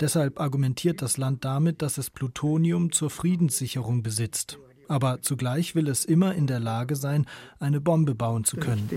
deshalb 0.00 0.40
argumentiert 0.40 1.02
das 1.02 1.16
Land 1.16 1.44
damit, 1.44 1.82
dass 1.82 1.98
es 1.98 2.10
Plutonium 2.10 2.92
zur 2.92 3.10
Friedenssicherung 3.10 4.02
besitzt. 4.02 4.58
Aber 4.88 5.20
zugleich 5.20 5.74
will 5.74 5.88
es 5.88 6.04
immer 6.04 6.34
in 6.34 6.46
der 6.46 6.60
Lage 6.60 6.96
sein, 6.96 7.26
eine 7.58 7.80
Bombe 7.80 8.14
bauen 8.14 8.44
zu 8.44 8.56
können. 8.56 8.88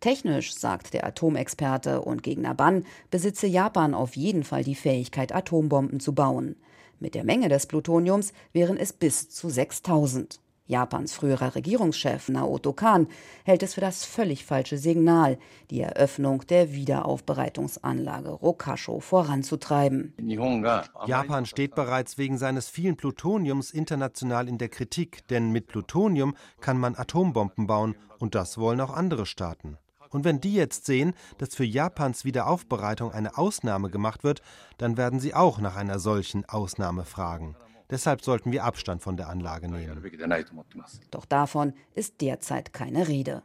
Technisch, 0.00 0.54
sagt 0.54 0.92
der 0.92 1.06
Atomexperte 1.06 2.00
und 2.00 2.22
Gegner 2.22 2.54
Ban, 2.54 2.84
besitze 3.10 3.46
Japan 3.46 3.94
auf 3.94 4.16
jeden 4.16 4.42
Fall 4.42 4.64
die 4.64 4.74
Fähigkeit, 4.74 5.32
Atombomben 5.32 6.00
zu 6.00 6.14
bauen. 6.14 6.56
Mit 6.98 7.14
der 7.14 7.24
Menge 7.24 7.48
des 7.48 7.66
Plutoniums 7.66 8.32
wären 8.52 8.76
es 8.76 8.92
bis 8.92 9.28
zu 9.28 9.50
6000. 9.50 10.40
Japans 10.68 11.12
früherer 11.14 11.54
Regierungschef 11.54 12.28
Naoto 12.28 12.72
Kan 12.72 13.06
hält 13.44 13.62
es 13.62 13.74
für 13.74 13.80
das 13.80 14.04
völlig 14.04 14.44
falsche 14.44 14.78
Signal, 14.78 15.38
die 15.70 15.80
Eröffnung 15.80 16.44
der 16.48 16.72
Wiederaufbereitungsanlage 16.72 18.30
Rokasho 18.30 19.00
voranzutreiben. 19.00 20.14
Japan 21.06 21.46
steht 21.46 21.74
bereits 21.74 22.18
wegen 22.18 22.38
seines 22.38 22.68
vielen 22.68 22.96
Plutoniums 22.96 23.70
international 23.70 24.48
in 24.48 24.58
der 24.58 24.68
Kritik, 24.68 25.26
denn 25.28 25.52
mit 25.52 25.68
Plutonium 25.68 26.34
kann 26.60 26.78
man 26.78 26.96
Atombomben 26.96 27.66
bauen 27.66 27.94
und 28.18 28.34
das 28.34 28.58
wollen 28.58 28.80
auch 28.80 28.92
andere 28.92 29.26
Staaten. 29.26 29.78
Und 30.16 30.24
wenn 30.24 30.40
die 30.40 30.54
jetzt 30.54 30.86
sehen, 30.86 31.12
dass 31.36 31.54
für 31.54 31.66
Japans 31.66 32.24
Wiederaufbereitung 32.24 33.12
eine 33.12 33.36
Ausnahme 33.36 33.90
gemacht 33.90 34.24
wird, 34.24 34.40
dann 34.78 34.96
werden 34.96 35.20
sie 35.20 35.34
auch 35.34 35.58
nach 35.60 35.76
einer 35.76 35.98
solchen 35.98 36.46
Ausnahme 36.46 37.04
fragen. 37.04 37.54
Deshalb 37.90 38.24
sollten 38.24 38.50
wir 38.50 38.64
Abstand 38.64 39.02
von 39.02 39.18
der 39.18 39.28
Anlage 39.28 39.68
nehmen. 39.70 40.02
Doch 41.10 41.26
davon 41.26 41.74
ist 41.92 42.22
derzeit 42.22 42.72
keine 42.72 43.08
Rede. 43.08 43.42